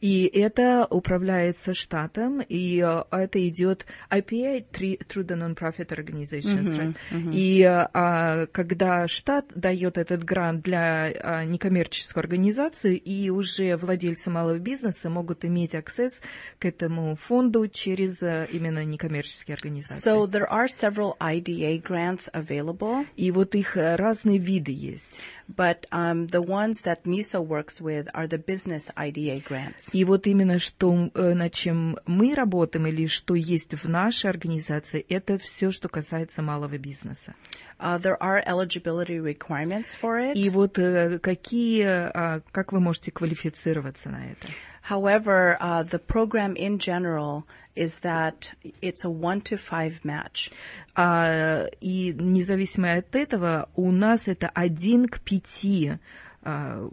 И 0.00 0.30
это 0.32 0.86
управляется 0.88 1.74
штатом, 1.74 2.40
и 2.40 2.80
э, 2.84 3.02
это 3.10 3.48
идет 3.48 3.84
IPA 4.10 4.66
through 4.72 5.24
the 5.24 5.36
non-profit 5.36 5.88
organizations. 5.88 6.76
right? 6.76 6.96
И 7.32 7.62
э, 7.62 7.88
а, 7.92 8.46
когда 8.46 9.08
штат 9.08 9.46
дает 9.54 9.98
этот 9.98 10.22
грант 10.24 10.62
для 10.62 11.12
а, 11.20 11.44
некоммерческую 11.44 12.20
организацию, 12.20 13.00
и 13.00 13.30
уже 13.30 13.76
владельцы 13.76 14.30
малого 14.30 14.58
бизнеса 14.58 15.10
могут 15.10 15.44
иметь 15.44 15.74
аксесс 15.74 16.20
к 16.58 16.64
этому 16.64 17.16
фонду 17.16 17.66
через 17.66 18.22
э, 18.22 18.46
именно 18.52 18.84
некоммерческие 18.84 19.54
организации. 19.54 20.08
So 20.08 20.26
there 20.26 20.48
are 20.48 20.68
several 20.68 21.16
IDA 21.18 21.82
grants 21.82 22.30
available, 22.32 23.04
и 23.16 23.32
вот 23.32 23.56
их 23.56 23.76
э, 23.76 23.96
разные 23.96 24.38
виды 24.38 24.70
есть. 24.70 25.18
but 25.48 25.86
um, 25.90 26.26
the 26.26 26.42
ones 26.42 26.82
that 26.82 27.04
MISO 27.04 27.40
works 27.40 27.80
with 27.80 28.08
are 28.14 28.26
the 28.26 28.38
business 28.38 28.90
IDA 28.96 29.40
grants. 29.40 29.87
И 29.92 30.04
вот 30.04 30.26
именно 30.26 30.58
что, 30.58 31.10
э, 31.14 31.34
над 31.34 31.52
чем 31.52 31.98
мы 32.06 32.34
работаем 32.34 32.86
или 32.86 33.06
что 33.06 33.34
есть 33.34 33.74
в 33.74 33.88
нашей 33.88 34.30
организации, 34.30 35.04
это 35.08 35.38
все, 35.38 35.70
что 35.70 35.88
касается 35.88 36.42
малого 36.42 36.78
бизнеса. 36.78 37.34
Uh, 37.80 37.98
there 38.00 38.16
are 38.20 38.42
eligibility 38.46 39.20
requirements 39.20 39.94
for 39.94 40.18
it. 40.18 40.34
И 40.34 40.50
вот 40.50 40.78
э, 40.78 41.18
какие, 41.20 41.84
а, 41.84 42.40
как 42.50 42.72
вы 42.72 42.80
можете 42.80 43.12
квалифицироваться 43.12 44.10
на 44.10 44.32
это? 44.32 44.48
However, 44.88 45.58
uh, 45.60 45.82
the 45.82 45.98
program 45.98 46.56
in 46.56 46.78
general 46.78 47.44
is 47.76 48.00
that 48.00 48.52
it's 48.82 49.04
a 49.04 49.10
one 49.10 49.40
to 49.42 49.56
five 49.56 50.00
match. 50.02 50.50
А, 50.94 51.66
и 51.80 52.12
независимо 52.12 52.94
от 52.94 53.14
этого, 53.14 53.68
у 53.76 53.92
нас 53.92 54.26
это 54.26 54.48
один 54.48 55.06
к 55.06 55.20
пяти, 55.20 55.98
а, 56.42 56.88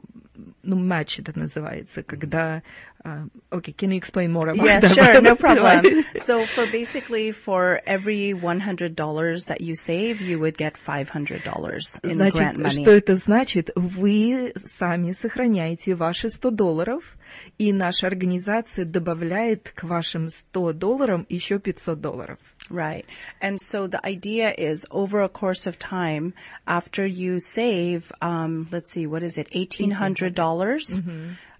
ну, 0.64 0.76
матч 0.76 1.20
это 1.20 1.38
называется, 1.38 2.04
когда... 2.04 2.64
а, 3.04 3.28
Окей, 3.52 3.74
can 3.78 3.90
you 3.92 3.98
explain 4.00 4.32
more 4.32 4.50
about 4.50 4.66
Yes, 4.66 4.84
that? 4.84 4.94
sure, 4.96 5.22
no 5.22 5.36
problem. 5.36 6.04
So 6.26 6.44
for 6.46 6.66
basically 6.72 7.32
for 7.32 7.82
every 7.86 8.34
one 8.34 8.60
hundred 8.62 8.96
dollars 8.96 9.46
that 9.46 9.62
you 9.62 9.76
save, 9.76 10.22
you 10.22 10.40
would 10.40 10.58
get 10.58 10.76
five 10.78 11.10
hundred 11.10 11.44
dollars 11.44 12.00
in 12.04 12.18
grant 12.18 12.34
Значит, 12.34 12.58
money. 12.58 12.82
что 12.82 12.92
это 12.92 13.16
значит? 13.16 13.70
Вы 13.76 14.54
сами 14.66 15.12
сохраняете 15.12 15.94
ваши 15.96 16.30
100 16.30 16.52
долларов, 16.52 17.18
и 17.58 17.72
наша 17.72 18.08
организация 18.08 18.86
добавляет 18.86 19.72
к 19.76 19.84
вашим 19.84 20.30
100 20.30 20.74
долларам 20.74 21.26
еще 21.30 21.60
500 21.60 22.02
долларов. 22.02 22.40
Right. 22.68 23.06
And 23.42 23.62
so 23.62 23.86
the 23.86 24.04
idea 24.04 24.50
is 24.52 24.88
over 24.90 25.22
a 25.22 25.30
course 25.30 25.68
of 25.68 25.78
time, 25.78 26.34
after 26.66 27.06
you 27.06 27.38
save, 27.38 28.12
um, 28.24 28.68
let's 28.72 28.90
see, 28.92 29.06
what 29.06 29.22
is 29.22 29.38
it, 29.38 29.48
$1,800, 29.52 30.25
dollars 30.34 31.02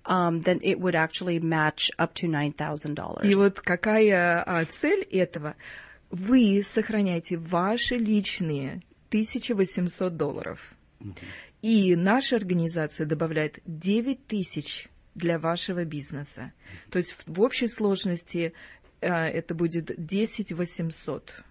um, 0.06 0.42
then 0.42 0.60
it 0.62 0.80
would 0.80 0.96
actually 0.96 1.40
match 1.40 1.90
up 1.98 2.14
to 2.16 2.28
$9,000. 2.28 3.26
И 3.26 3.34
вот 3.36 3.60
какая 3.62 4.44
а, 4.46 4.64
цель 4.66 5.02
этого? 5.12 5.56
Вы 6.12 6.64
сохраняете 6.64 7.38
ваши 7.38 7.96
личные 7.98 8.82
1800 9.10 10.16
долларов. 10.16 10.74
И 11.62 11.96
наша 11.96 12.36
организация 12.36 13.06
добавляет 13.08 13.60
9 13.66 14.28
тысяч 14.28 14.88
для 15.16 15.40
вашего 15.40 15.84
бизнеса. 15.86 16.54
То 16.92 17.00
есть 17.00 17.14
в, 17.14 17.24
в 17.28 17.42
общей 17.42 17.68
сложности 17.68 18.54
а, 19.02 19.28
это 19.28 19.56
будет 19.56 19.92
10 19.98 20.52
800. 20.52 21.44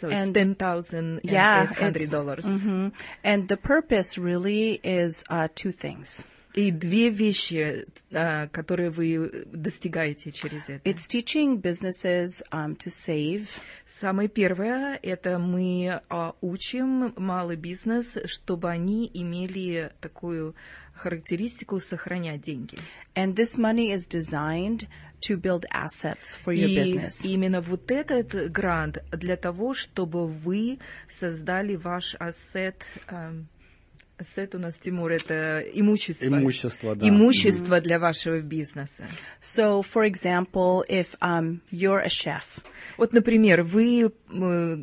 So 0.00 0.08
it's 0.08 0.12
And- 0.12 0.32
10,800 0.34 1.22
yeah, 1.24 1.66
it's- 1.80 2.10
dollars. 2.10 2.44
mhm. 2.44 2.92
And 3.24 3.48
the 3.48 3.56
purpose 3.56 4.18
really 4.18 4.78
is 4.84 5.24
uh, 5.30 5.48
two 5.54 5.72
things. 5.72 6.26
И 6.54 6.70
две 6.70 7.10
вещи, 7.10 7.84
а, 8.12 8.46
которые 8.48 8.90
вы 8.90 9.44
достигаете 9.52 10.30
через 10.30 10.68
это. 10.68 10.88
It's 10.88 11.08
teaching 11.08 11.60
businesses 11.60 12.42
um, 12.52 12.76
to 12.76 12.90
save 12.90 13.48
Самое 13.86 14.28
первое, 14.28 14.98
это 15.02 15.38
мы 15.38 16.00
а, 16.08 16.34
учим 16.40 17.12
малый 17.16 17.56
бизнес, 17.56 18.16
чтобы 18.26 18.70
они 18.70 19.10
имели 19.12 19.90
такую 20.00 20.54
характеристику 20.94 21.80
сохранять 21.80 22.42
деньги. 22.42 22.78
And 23.16 23.34
this 23.34 23.58
money 23.58 23.90
is 23.92 24.06
designed 24.08 24.86
to 25.22 25.36
build 25.36 25.64
assets 25.72 26.38
for 26.44 26.52
your 26.52 26.68
И 26.68 26.76
business. 26.76 27.24
именно 27.24 27.60
вот 27.60 27.90
этот 27.90 28.52
грант 28.52 29.02
для 29.10 29.36
того, 29.36 29.74
чтобы 29.74 30.26
вы 30.28 30.78
создали 31.08 31.74
ваш 31.76 32.14
ассет. 32.20 32.76
эм, 33.08 33.48
Ассет 34.16 34.54
у 34.54 34.58
нас, 34.58 34.74
Тимур, 34.76 35.10
это 35.10 35.60
имущество. 35.74 36.26
Имущество, 36.26 36.94
да. 36.94 37.08
Имущество 37.08 37.80
для 37.80 37.98
вашего 37.98 38.40
бизнеса. 38.40 39.08
So, 39.42 39.82
for 39.82 40.04
example, 40.08 40.84
if 40.88 41.16
um, 41.20 41.60
you're 41.72 42.00
a 42.00 42.08
chef, 42.08 42.62
Вот, 42.96 43.12
например, 43.12 43.62
вы 43.64 44.02
э, 44.04 44.10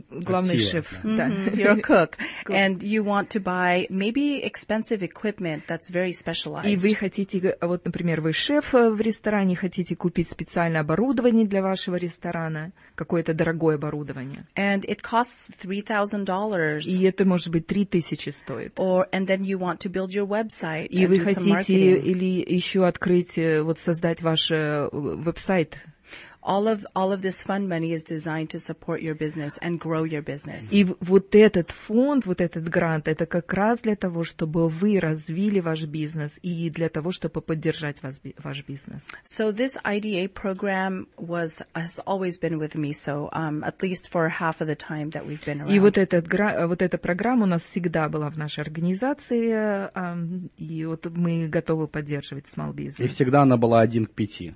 главный 0.09 0.55
Актива, 0.55 0.69
шеф. 0.69 0.99
да. 1.03 1.27
Да. 1.27 1.27
you're 1.51 1.77
a 1.77 1.81
cook, 1.81 2.17
and 2.49 2.81
you 2.83 3.03
want 3.05 3.29
to 3.29 3.39
buy 3.39 3.87
maybe 3.89 4.43
expensive 4.43 5.01
equipment 5.01 5.63
that's 5.67 5.89
very 5.89 6.09
И 6.09 6.13
specialized. 6.13 6.75
вы 6.81 6.93
хотите, 6.95 7.55
вот, 7.61 7.85
например, 7.85 8.19
вы 8.19 8.33
шеф 8.33 8.73
э, 8.75 8.89
в 8.89 8.99
ресторане, 8.99 9.55
хотите 9.55 9.95
купить 9.95 10.29
специальное 10.29 10.81
оборудование 10.81 11.45
для 11.47 11.61
вашего 11.61 11.95
ресторана, 11.95 12.73
какое-то 12.95 13.33
дорогое 13.33 13.75
оборудование. 13.75 14.45
and 14.57 14.81
it 14.83 14.99
costs 15.01 15.49
$3,000. 15.63 16.81
И 16.81 17.03
это, 17.05 17.23
может 17.23 17.49
быть, 17.49 17.65
три 17.67 17.85
тысячи 17.85 18.29
стоит. 18.29 18.77
Or, 18.77 19.05
and 19.20 19.26
then 19.26 19.44
you 19.44 19.58
want 19.58 19.80
to 19.80 19.88
build 19.88 20.12
your 20.14 20.26
website 20.26 20.88
И 20.90 21.04
and 21.04 21.08
вы 21.08 21.18
do 21.18 21.24
some 21.24 21.34
хотите 21.34 21.50
marketing. 21.50 22.02
или 22.04 22.54
еще 22.54 22.86
открыть, 22.86 23.36
э, 23.38 23.62
вот 23.62 23.78
создать 23.78 24.22
ваш 24.22 24.50
э, 24.50 24.88
веб-сайт. 24.92 25.78
All 26.43 26.67
of, 26.67 26.85
all 26.95 27.11
of 27.11 27.21
this 27.21 27.43
fund 27.43 27.69
money 27.69 27.91
is 27.93 28.03
designed 28.03 28.49
to 28.49 28.59
support 28.59 29.01
your 29.01 29.13
business 29.15 29.59
and 29.61 29.79
grow 29.79 30.03
your 30.03 30.23
business. 30.23 30.71
И 30.73 30.85
вот 30.99 31.35
этот 31.35 31.69
фонд, 31.69 32.25
вот 32.25 32.41
этот 32.41 32.67
грант, 32.67 33.07
это 33.07 33.25
как 33.27 33.53
раз 33.53 33.79
для 33.79 33.95
того, 33.95 34.23
чтобы 34.23 34.67
вы 34.67 34.99
развили 34.99 35.59
ваш 35.59 35.83
бизнес 35.83 36.39
и 36.41 36.69
для 36.71 36.89
того, 36.89 37.11
чтобы 37.11 37.41
поддержать 37.41 38.01
вас, 38.01 38.19
ваш 38.43 38.63
бизнес. 38.67 39.03
So 39.23 39.51
this 39.51 39.77
IDA 39.83 40.27
program 40.29 41.07
was, 41.17 41.61
has 41.75 41.99
always 42.07 42.39
been 42.39 42.57
with 42.57 42.75
me. 42.75 42.91
So, 42.91 43.29
um, 43.33 43.63
at 43.63 43.81
least 43.83 44.09
for 44.09 44.27
half 44.29 44.61
of 44.61 44.67
the 44.67 44.75
time 44.75 45.11
that 45.11 45.25
we've 45.27 45.45
been 45.45 45.61
around. 45.61 45.71
И 45.71 45.79
вот, 45.79 45.97
этот, 45.97 46.27
вот 46.67 46.81
эта 46.81 46.97
программа 46.97 47.43
у 47.43 47.47
нас 47.47 47.61
всегда 47.63 48.09
была 48.09 48.29
в 48.31 48.37
нашей 48.37 48.61
организации, 48.61 49.89
ам, 49.93 50.49
и 50.57 50.85
вот 50.85 51.05
мы 51.15 51.47
готовы 51.47 51.87
поддерживать 51.87 52.45
small 52.47 52.73
И 52.75 52.87
business. 52.87 53.07
всегда 53.09 53.43
она 53.43 53.57
была 53.57 53.81
один 53.81 54.05
к 54.05 54.11
пяти. 54.11 54.55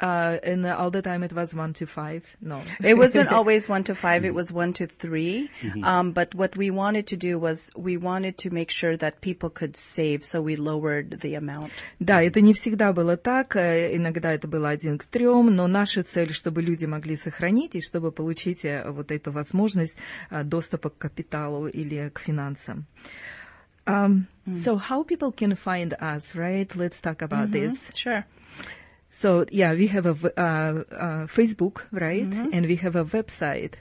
Uh, 0.00 0.36
and 0.42 0.66
all 0.66 0.90
the 0.90 1.00
time 1.00 1.22
it 1.22 1.32
was 1.32 1.54
one 1.54 1.72
to 1.72 1.86
five. 1.86 2.36
No. 2.42 2.60
It 2.84 2.98
wasn't 2.98 3.32
always 3.32 3.66
one 3.66 3.82
to 3.84 3.94
five, 3.94 4.26
it 4.26 4.34
was 4.34 4.52
one 4.52 4.74
to 4.74 4.86
3 4.86 5.48
Um, 5.82 6.12
but 6.12 6.34
what 6.34 6.54
we 6.54 6.70
wanted 6.70 7.06
to 7.06 7.16
do 7.16 7.38
was 7.38 7.70
we 7.74 7.96
wanted 7.96 8.36
to 8.38 8.50
make 8.50 8.70
sure 8.70 8.98
that 8.98 9.22
people 9.22 9.48
could 9.48 9.74
save, 9.74 10.22
so 10.22 10.42
we 10.42 10.56
lowered 10.56 11.20
the 11.20 11.34
amount. 11.34 11.72
Да, 11.98 12.22
это 12.22 12.42
не 12.42 12.52
всегда 12.52 12.92
было 12.92 13.16
так, 13.16 13.56
э, 13.56 13.96
иногда 13.96 14.32
это 14.32 14.46
было 14.46 14.68
один 14.68 14.98
к 14.98 15.06
трем, 15.06 15.54
но 15.54 15.66
наша 15.66 16.02
цель, 16.02 16.34
чтобы 16.34 16.60
люди 16.60 16.84
могли 16.84 17.16
сохранить 17.16 17.74
и 17.74 17.80
чтобы 17.80 18.12
получить 18.12 18.66
э, 18.66 18.84
вот 18.90 19.10
эту 19.10 19.32
возможность 19.32 19.96
э, 20.30 20.44
доступа 20.44 20.90
к 20.90 20.98
капиталу 20.98 21.68
или 21.68 22.10
к 22.12 22.18
финансам. 22.18 22.84
Um, 23.86 24.26
So 24.46 24.76
how 24.76 25.04
people 25.04 25.32
can 25.32 25.56
find 25.56 25.94
us, 26.00 26.34
right? 26.34 26.70
Let's 26.76 27.00
talk 27.00 27.22
about 27.22 27.50
this. 27.50 27.88
Sure. 27.94 28.24
So 29.13 29.45
yeah, 29.51 29.73
we 29.73 29.87
have 29.87 30.05
a 30.05 30.15
uh, 30.39 30.83
uh, 30.95 31.27
Facebook, 31.27 31.81
right? 31.91 32.23
And 32.53 32.65
we 32.65 32.77
have 32.77 32.95
a 32.95 33.03
website. 33.03 33.73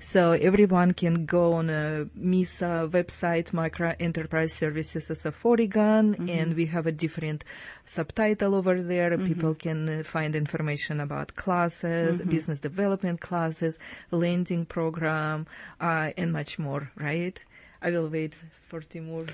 So 0.00 0.32
everyone 0.32 0.94
can 0.94 1.26
go 1.26 1.52
on 1.52 1.68
a 1.68 2.06
MISA 2.14 2.88
website, 2.90 3.52
Micro 3.52 3.94
Enterprise 4.00 4.54
Services 4.54 5.10
as 5.10 5.26
a 5.26 5.32
Oregon, 5.44 6.14
and 6.30 6.56
we 6.56 6.66
have 6.66 6.86
a 6.86 6.92
different 6.92 7.44
subtitle 7.84 8.54
over 8.54 8.80
there. 8.82 9.12
People 9.28 9.54
can 9.54 9.88
uh, 9.88 10.02
find 10.04 10.34
information 10.34 11.00
about 11.00 11.36
classes, 11.36 12.20
business 12.30 12.60
development 12.60 13.20
classes, 13.20 13.78
lending 14.10 14.64
program, 14.66 15.46
uh, 15.80 16.12
and 16.16 16.32
much 16.32 16.58
more, 16.58 16.90
right? 16.96 17.38
I 17.82 17.90
will 17.90 18.08
wait 18.08 18.34
for 18.68 18.80
Timur. 18.80 19.26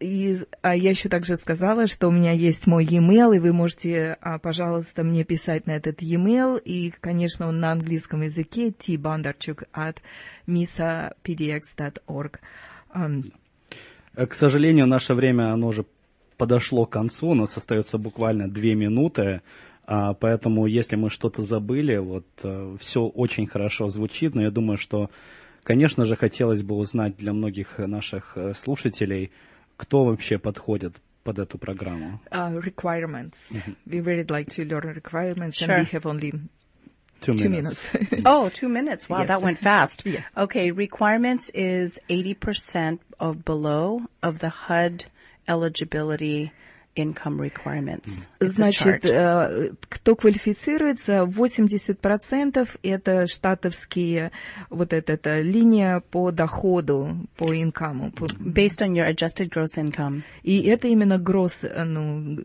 и 0.00 0.36
а, 0.62 0.74
я 0.74 0.90
еще 0.90 1.10
также 1.10 1.36
сказала, 1.36 1.86
что 1.86 2.08
у 2.08 2.10
меня 2.10 2.32
есть 2.32 2.66
мой 2.66 2.86
e-mail, 2.86 3.36
и 3.36 3.38
вы 3.38 3.52
можете, 3.52 4.16
а, 4.22 4.38
пожалуйста, 4.38 5.04
мне 5.04 5.24
писать 5.24 5.66
на 5.66 5.72
этот 5.72 6.00
e-mail. 6.00 6.58
И, 6.64 6.90
конечно, 7.00 7.46
он 7.46 7.60
на 7.60 7.72
английском 7.72 8.22
языке 8.22 8.70
tbondarchuk 8.70 9.64
at 9.74 9.98
misapdx.org. 10.46 12.40
Um, 12.94 13.32
К 14.14 14.32
сожалению, 14.32 14.86
наше 14.86 15.14
время, 15.14 15.52
оно 15.52 15.68
уже 15.68 15.84
подошло 16.40 16.86
к 16.86 16.90
концу, 16.90 17.28
у 17.28 17.34
нас 17.34 17.56
остается 17.56 17.98
буквально 17.98 18.48
две 18.50 18.74
минуты, 18.74 19.40
а, 19.86 20.14
поэтому 20.14 20.66
если 20.66 20.96
мы 20.96 21.10
что-то 21.10 21.42
забыли, 21.42 21.96
вот 21.98 22.26
все 22.80 23.00
очень 23.06 23.46
хорошо 23.46 23.88
звучит, 23.88 24.34
но 24.34 24.42
я 24.42 24.50
думаю, 24.50 24.78
что, 24.78 25.10
конечно 25.62 26.04
же, 26.04 26.16
хотелось 26.16 26.62
бы 26.62 26.74
узнать 26.76 27.16
для 27.16 27.32
многих 27.32 27.78
наших 27.78 28.32
э, 28.36 28.54
слушателей, 28.54 29.30
кто 29.76 30.04
вообще 30.04 30.38
подходит 30.38 30.94
под 31.24 31.38
эту 31.38 31.58
программу. 31.58 32.20
uh, 32.30 32.58
requirements. 32.62 33.36
We 33.86 34.00
really 34.00 34.24
like 34.26 34.48
to 34.56 34.64
learn 34.64 34.94
requirements, 34.94 35.56
Sure. 35.58 35.68
and 35.76 35.86
we 35.86 35.90
have 35.92 36.06
only 36.06 36.32
Two 37.20 37.34
two 37.36 37.50
minutes. 37.50 37.92
minutes. 37.92 38.22
Oh, 38.24 38.48
two 38.48 38.68
minutes. 38.70 39.08
Wow, 39.10 39.18
Yes. 39.20 39.28
that 39.28 39.42
went 39.42 39.58
fast. 39.58 40.06
Yes. 40.06 40.22
Okay, 40.36 40.70
requirements 40.70 41.50
is 41.52 42.00
80% 42.08 42.98
of 43.18 43.44
below 43.44 44.00
of 44.22 44.38
the 44.38 44.48
HUD 44.68 45.04
eligibility 45.50 46.50
income 46.96 47.38
requirements. 47.38 48.28
It's 48.40 48.54
Значит, 48.56 49.04
э, 49.04 49.70
кто 49.88 50.16
квалифицируется, 50.16 51.24
80% 51.24 52.68
это 52.82 53.26
штатовские, 53.28 54.32
вот 54.70 54.92
эта, 54.92 55.12
эта 55.12 55.40
линия 55.40 56.00
по 56.10 56.30
доходу, 56.32 57.16
по 57.36 57.54
инкаму. 57.54 58.10
по- 58.10 58.26
Based 58.26 58.80
on 58.80 58.92
your 58.94 59.08
adjusted 59.08 59.50
gross 59.50 59.78
income. 59.78 60.22
И 60.42 60.62
это 60.62 60.88
именно 60.88 61.18
гросс, 61.18 61.60
э, 61.62 61.84
ну, 61.84 62.38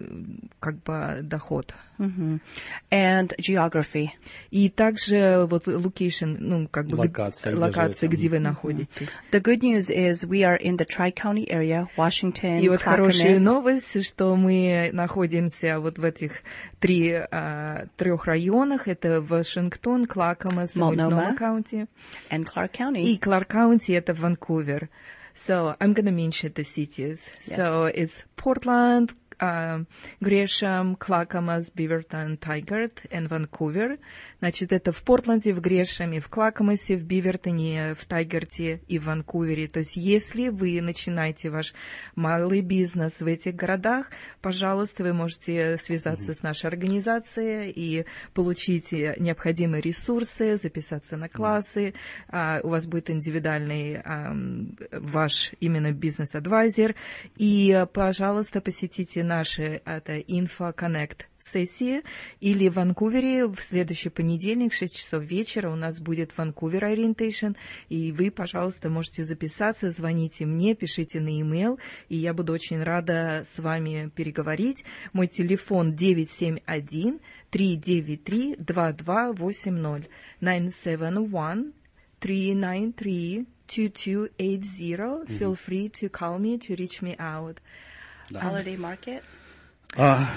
как 0.59 0.81
бы 0.83 1.19
доход. 1.23 1.73
And 1.97 3.33
geography. 3.39 4.09
И 4.51 4.69
также 4.69 5.45
вот 5.49 5.67
location, 5.67 6.37
ну, 6.39 6.67
как 6.67 6.87
бы 6.87 6.95
Локация, 6.95 7.51
где 7.51 7.61
локация, 7.61 8.09
где 8.09 8.29
вы 8.29 8.39
находитесь. 8.39 9.07
The 9.31 9.41
good 9.41 9.61
news 9.61 9.89
is 9.89 10.27
we 10.27 10.43
are 10.43 10.57
in 10.59 10.77
the 10.77 10.85
Tri-County 10.85 11.47
area, 11.49 11.87
Washington, 11.97 12.59
И 12.59 12.69
вот 12.69 12.81
хорошая 12.81 13.35
Clackamas, 13.35 13.43
новость, 13.43 14.05
что 14.05 14.35
мы 14.35 14.89
находимся 14.93 15.79
вот 15.79 15.97
в 15.97 16.03
этих 16.03 16.41
три, 16.79 17.13
а, 17.13 17.87
трех 17.97 18.25
районах. 18.25 18.87
Это 18.87 19.21
Вашингтон, 19.21 20.05
Клакамас. 20.05 20.75
Мультнома 20.75 21.35
каунти. 21.35 21.87
and 22.29 22.45
Clark 22.45 22.71
County. 22.73 23.03
И 23.03 23.17
Кларк 23.17 23.47
каунти 23.47 23.91
это 23.93 24.13
Ванкувер. 24.13 24.89
So 25.35 25.75
I'm 25.81 25.93
going 25.93 26.05
to 26.05 26.11
mention 26.11 26.53
the 26.53 26.63
cities. 26.63 27.29
Yes. 27.45 27.57
So 27.57 27.85
it's 27.85 28.23
Portland, 28.37 29.13
um, 29.39 29.87
Gresham, 30.21 30.97
Clackamas, 30.97 31.71
Beaverton, 31.71 32.37
Tigard 32.37 32.93
and 33.11 33.27
Vancouver. 33.27 33.99
Значит, 34.39 34.71
это 34.71 34.91
в 34.91 35.01
Портленде, 35.03 35.53
в 35.53 35.61
Грешаме, 35.61 36.19
в 36.19 36.29
Клакамасе, 36.29 36.97
в 36.97 37.03
Бивертоне, 37.03 37.95
в 37.95 38.05
Тайгарте 38.05 38.81
и 38.87 38.99
в 38.99 39.05
Ванкувере. 39.05 39.67
То 39.67 39.79
есть, 39.79 39.95
если 39.95 40.49
вы 40.49 40.81
начинаете 40.81 41.49
ваш 41.49 41.73
малый 42.15 42.61
бизнес 42.61 43.21
в 43.21 43.27
этих 43.27 43.55
городах, 43.55 44.11
пожалуйста, 44.41 45.03
вы 45.03 45.13
можете 45.13 45.77
связаться 45.77 46.33
с 46.33 46.43
нашей 46.43 46.67
организацией 46.67 47.71
и 47.71 48.05
получить 48.33 48.91
необходимые 48.91 49.81
ресурсы, 49.81 50.57
записаться 50.57 51.17
на 51.17 51.29
классы. 51.29 51.93
А, 52.29 52.59
у 52.63 52.69
вас 52.69 52.85
будет 52.85 53.09
индивидуальный 53.09 54.01
ам, 54.03 54.77
ваш 54.91 55.53
именно 55.59 55.91
бизнес-адвайзер. 55.91 56.95
И, 57.37 57.85
пожалуйста, 57.93 58.61
посетите 58.61 59.23
наши 59.25 59.81
это 59.85 60.19
Connect 60.19 61.25
сессии 61.39 62.01
или 62.39 62.69
в 62.69 62.75
Ванкувере 62.75 63.47
в 63.47 63.59
следующий 63.59 64.09
понедельник 64.09 64.73
в 64.73 64.75
6 64.75 64.95
часов 64.95 65.23
вечера 65.23 65.69
у 65.69 65.75
нас 65.75 65.99
будет 65.99 66.35
Ванкувер 66.37 66.85
Orientation, 66.85 67.55
и 67.89 68.11
вы, 68.11 68.31
пожалуйста, 68.31 68.89
можете 68.89 69.23
записаться, 69.23 69.91
звоните 69.91 70.45
мне, 70.45 70.75
пишите 70.75 71.19
на 71.19 71.29
e-mail, 71.29 71.79
и 72.09 72.17
я 72.17 72.33
буду 72.33 72.53
очень 72.53 72.81
рада 72.81 73.43
с 73.45 73.59
вами 73.59 74.09
переговорить. 74.15 74.85
Мой 75.13 75.27
телефон 75.27 75.95
971 75.95 77.19
393 77.51 78.55
2280 78.57 80.09
971 80.41 81.73
393 82.19 83.45
2280. 83.67 85.25
Feel 85.27 85.55
free 85.55 85.89
to 85.89 86.09
call 86.09 86.39
me 86.39 86.57
to 86.57 86.75
reach 86.75 87.01
me 87.01 87.15
out. 87.17 87.59
Holiday 88.31 88.77
Market. 88.77 89.21
А, 89.97 90.27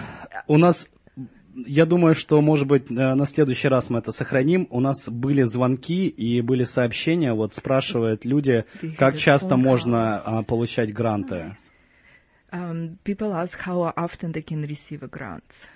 у 0.47 0.57
нас, 0.57 0.89
я 1.55 1.87
думаю, 1.87 2.15
что, 2.15 2.41
может 2.41 2.67
быть, 2.67 2.91
э, 2.91 3.15
на 3.15 3.27
следующий 3.27 3.69
раз 3.69 3.91
мы 3.91 3.99
это 3.99 4.13
сохраним. 4.13 4.69
У 4.71 4.81
нас 4.81 5.09
были 5.09 5.43
звонки 5.43 6.07
и 6.07 6.41
были 6.41 6.65
сообщения. 6.65 7.33
Вот 7.33 7.55
спрашивают 7.55 8.25
люди, 8.25 8.65
как 8.97 9.17
часто 9.19 9.57
можно 9.57 10.19
а, 10.19 10.43
получать 10.43 10.93
гранты. 10.93 11.55
Um, 12.51 12.97
people 13.05 13.35
ask 13.35 13.61
how 13.61 13.93
often 13.95 14.33
they 14.33 14.43
can 14.43 14.63
receive 14.63 15.03
a 15.03 15.09
grant. 15.09 15.69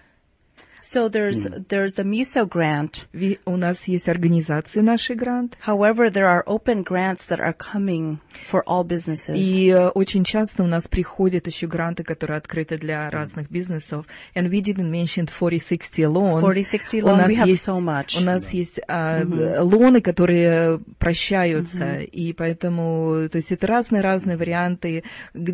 So 0.82 1.08
there's 1.08 1.46
there's 1.68 1.94
the 1.94 2.04
MISO 2.04 2.44
grant. 2.48 3.06
У 3.44 3.56
нас 3.56 3.86
есть 3.86 4.08
организации 4.08 4.80
наши 4.80 5.14
грант, 5.14 5.56
However, 5.64 6.10
there 6.10 6.26
are 6.26 6.42
open 6.46 6.82
grants 6.84 7.28
that 7.28 7.38
are 7.40 7.54
coming 7.54 8.18
for 8.44 8.62
all 8.66 8.84
businesses. 8.84 9.36
и 9.36 9.68
э, 9.70 9.88
очень 9.90 10.24
часто 10.24 10.64
у 10.64 10.66
нас 10.66 10.88
приходят 10.88 11.46
еще 11.46 11.66
гранты, 11.68 12.02
которые 12.02 12.38
открыты 12.38 12.78
для 12.78 13.08
разных 13.10 13.48
бизнесов. 13.50 14.06
And 14.34 14.48
we 14.50 14.60
didn't 14.60 14.90
mention 14.90 15.26
4060 15.28 16.06
loans. 16.06 16.40
4060 16.40 17.02
У 17.02 17.06
loan, 17.06 17.16
нас 17.18 17.30
we 17.30 17.36
have 17.36 17.46
есть- 17.46 17.68
so 17.68 17.78
much. 17.78 18.20
У 18.20 18.24
нас 18.24 18.50
есть 18.52 18.80
а, 18.88 19.20
э, 19.20 19.60
лоны, 19.60 20.00
которые 20.00 20.80
прощаются, 20.98 21.98
и 21.98 22.32
поэтому, 22.32 23.28
то 23.30 23.36
есть 23.36 23.52
это 23.52 23.66
разные-разные 23.66 24.36
варианты. 24.36 25.04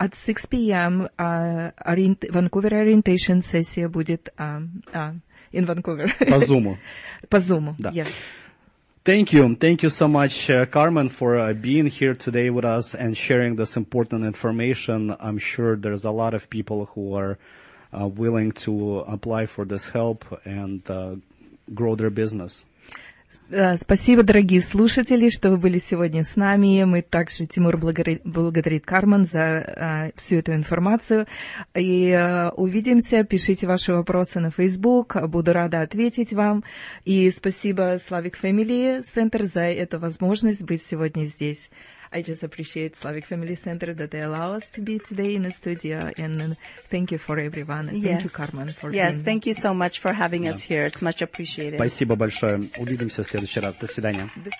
at 0.00 0.14
6 0.14 0.46
p.m. 0.46 1.08
Uh, 1.18 1.70
orient- 1.86 2.24
Vancouver 2.30 2.74
Orientation 2.74 3.40
сессия 3.42 3.88
будет 3.88 4.28
uh, 4.38 4.60
uh, 4.92 5.12
in 5.52 5.64
Vancouver. 5.66 6.06
По 6.28 6.40
Zoom. 6.44 6.78
По 7.30 7.38
Zoom, 7.38 7.74
Да. 7.78 7.90
yes. 7.92 8.08
Thank 9.04 9.32
you. 9.34 9.54
Thank 9.56 9.82
you 9.82 9.90
so 9.90 10.08
much, 10.08 10.48
uh, 10.50 10.64
Carmen, 10.64 11.10
for 11.10 11.38
uh, 11.38 11.52
being 11.52 11.88
here 11.88 12.14
today 12.14 12.48
with 12.48 12.64
us 12.64 12.94
and 12.94 13.14
sharing 13.14 13.56
this 13.56 13.76
important 13.76 14.24
information. 14.24 15.14
I'm 15.20 15.36
sure 15.36 15.76
there's 15.76 16.06
a 16.06 16.10
lot 16.10 16.32
of 16.32 16.48
people 16.48 16.86
who 16.94 17.14
are 17.14 17.36
uh, 17.92 18.06
willing 18.08 18.52
to 18.64 19.00
apply 19.00 19.44
for 19.44 19.66
this 19.66 19.90
help 19.90 20.24
and 20.46 20.80
uh, 20.90 21.16
grow 21.74 21.94
their 21.96 22.08
business. 22.08 22.64
Э, 23.49 23.77
Спасибо, 23.77 24.23
дорогие 24.23 24.61
слушатели, 24.61 25.29
что 25.29 25.51
вы 25.51 25.57
были 25.57 25.79
сегодня 25.79 26.23
с 26.23 26.35
нами. 26.35 26.83
Мы 26.83 27.01
также, 27.01 27.45
Тимур 27.45 27.77
благодарит, 27.77 28.85
Кармен 28.85 29.25
за 29.25 29.39
э, 29.39 30.11
всю 30.15 30.37
эту 30.37 30.53
информацию. 30.53 31.27
И 31.75 32.09
э, 32.09 32.49
увидимся, 32.49 33.23
пишите 33.23 33.67
ваши 33.67 33.93
вопросы 33.93 34.39
на 34.39 34.51
Facebook, 34.51 35.15
буду 35.27 35.53
рада 35.53 35.81
ответить 35.81 36.33
вам. 36.33 36.63
И 37.05 37.31
спасибо 37.31 37.95
Slavic 37.95 38.35
Family 38.41 39.03
Center 39.03 39.45
за 39.45 39.61
эту 39.61 39.99
возможность 39.99 40.63
быть 40.63 40.83
сегодня 40.83 41.25
здесь. 41.25 41.69
I 42.12 42.22
just 42.22 42.44
appreciate 42.44 42.94
Slavic 42.96 43.26
Family 43.26 43.56
Center 43.56 43.92
that 43.94 44.10
they 44.12 44.20
allow 44.22 44.52
us 44.54 44.68
to 44.70 44.80
be 44.80 45.00
today 45.00 45.34
in 45.34 45.42
the 45.42 45.50
studio, 45.50 46.12
and 46.16 46.40
uh, 46.40 46.54
thank 46.88 47.10
you 47.10 47.18
for 47.18 47.38
everyone. 47.40 47.86
Thank 47.88 48.04
you, 48.04 48.10
Yes. 48.10 48.36
Carmen, 48.36 48.68
for 48.72 48.92
Yes, 48.92 49.14
being 49.14 49.24
thank 49.24 49.46
you 49.46 49.54
so 49.54 49.74
much 49.74 49.98
for 49.98 50.12
having 50.12 50.46
us 50.46 50.62
here. 50.62 50.84
It's 50.84 51.02
much 51.02 51.22
appreciated. 51.22 51.74
Спасибо 51.78 52.14
большое. 52.14 52.60
Увидимся 52.78 53.24
в 53.24 53.26
следующий 53.26 53.58
раз. 53.60 53.76
До 53.78 53.86
свидания. 53.88 54.28
До- 54.36 54.50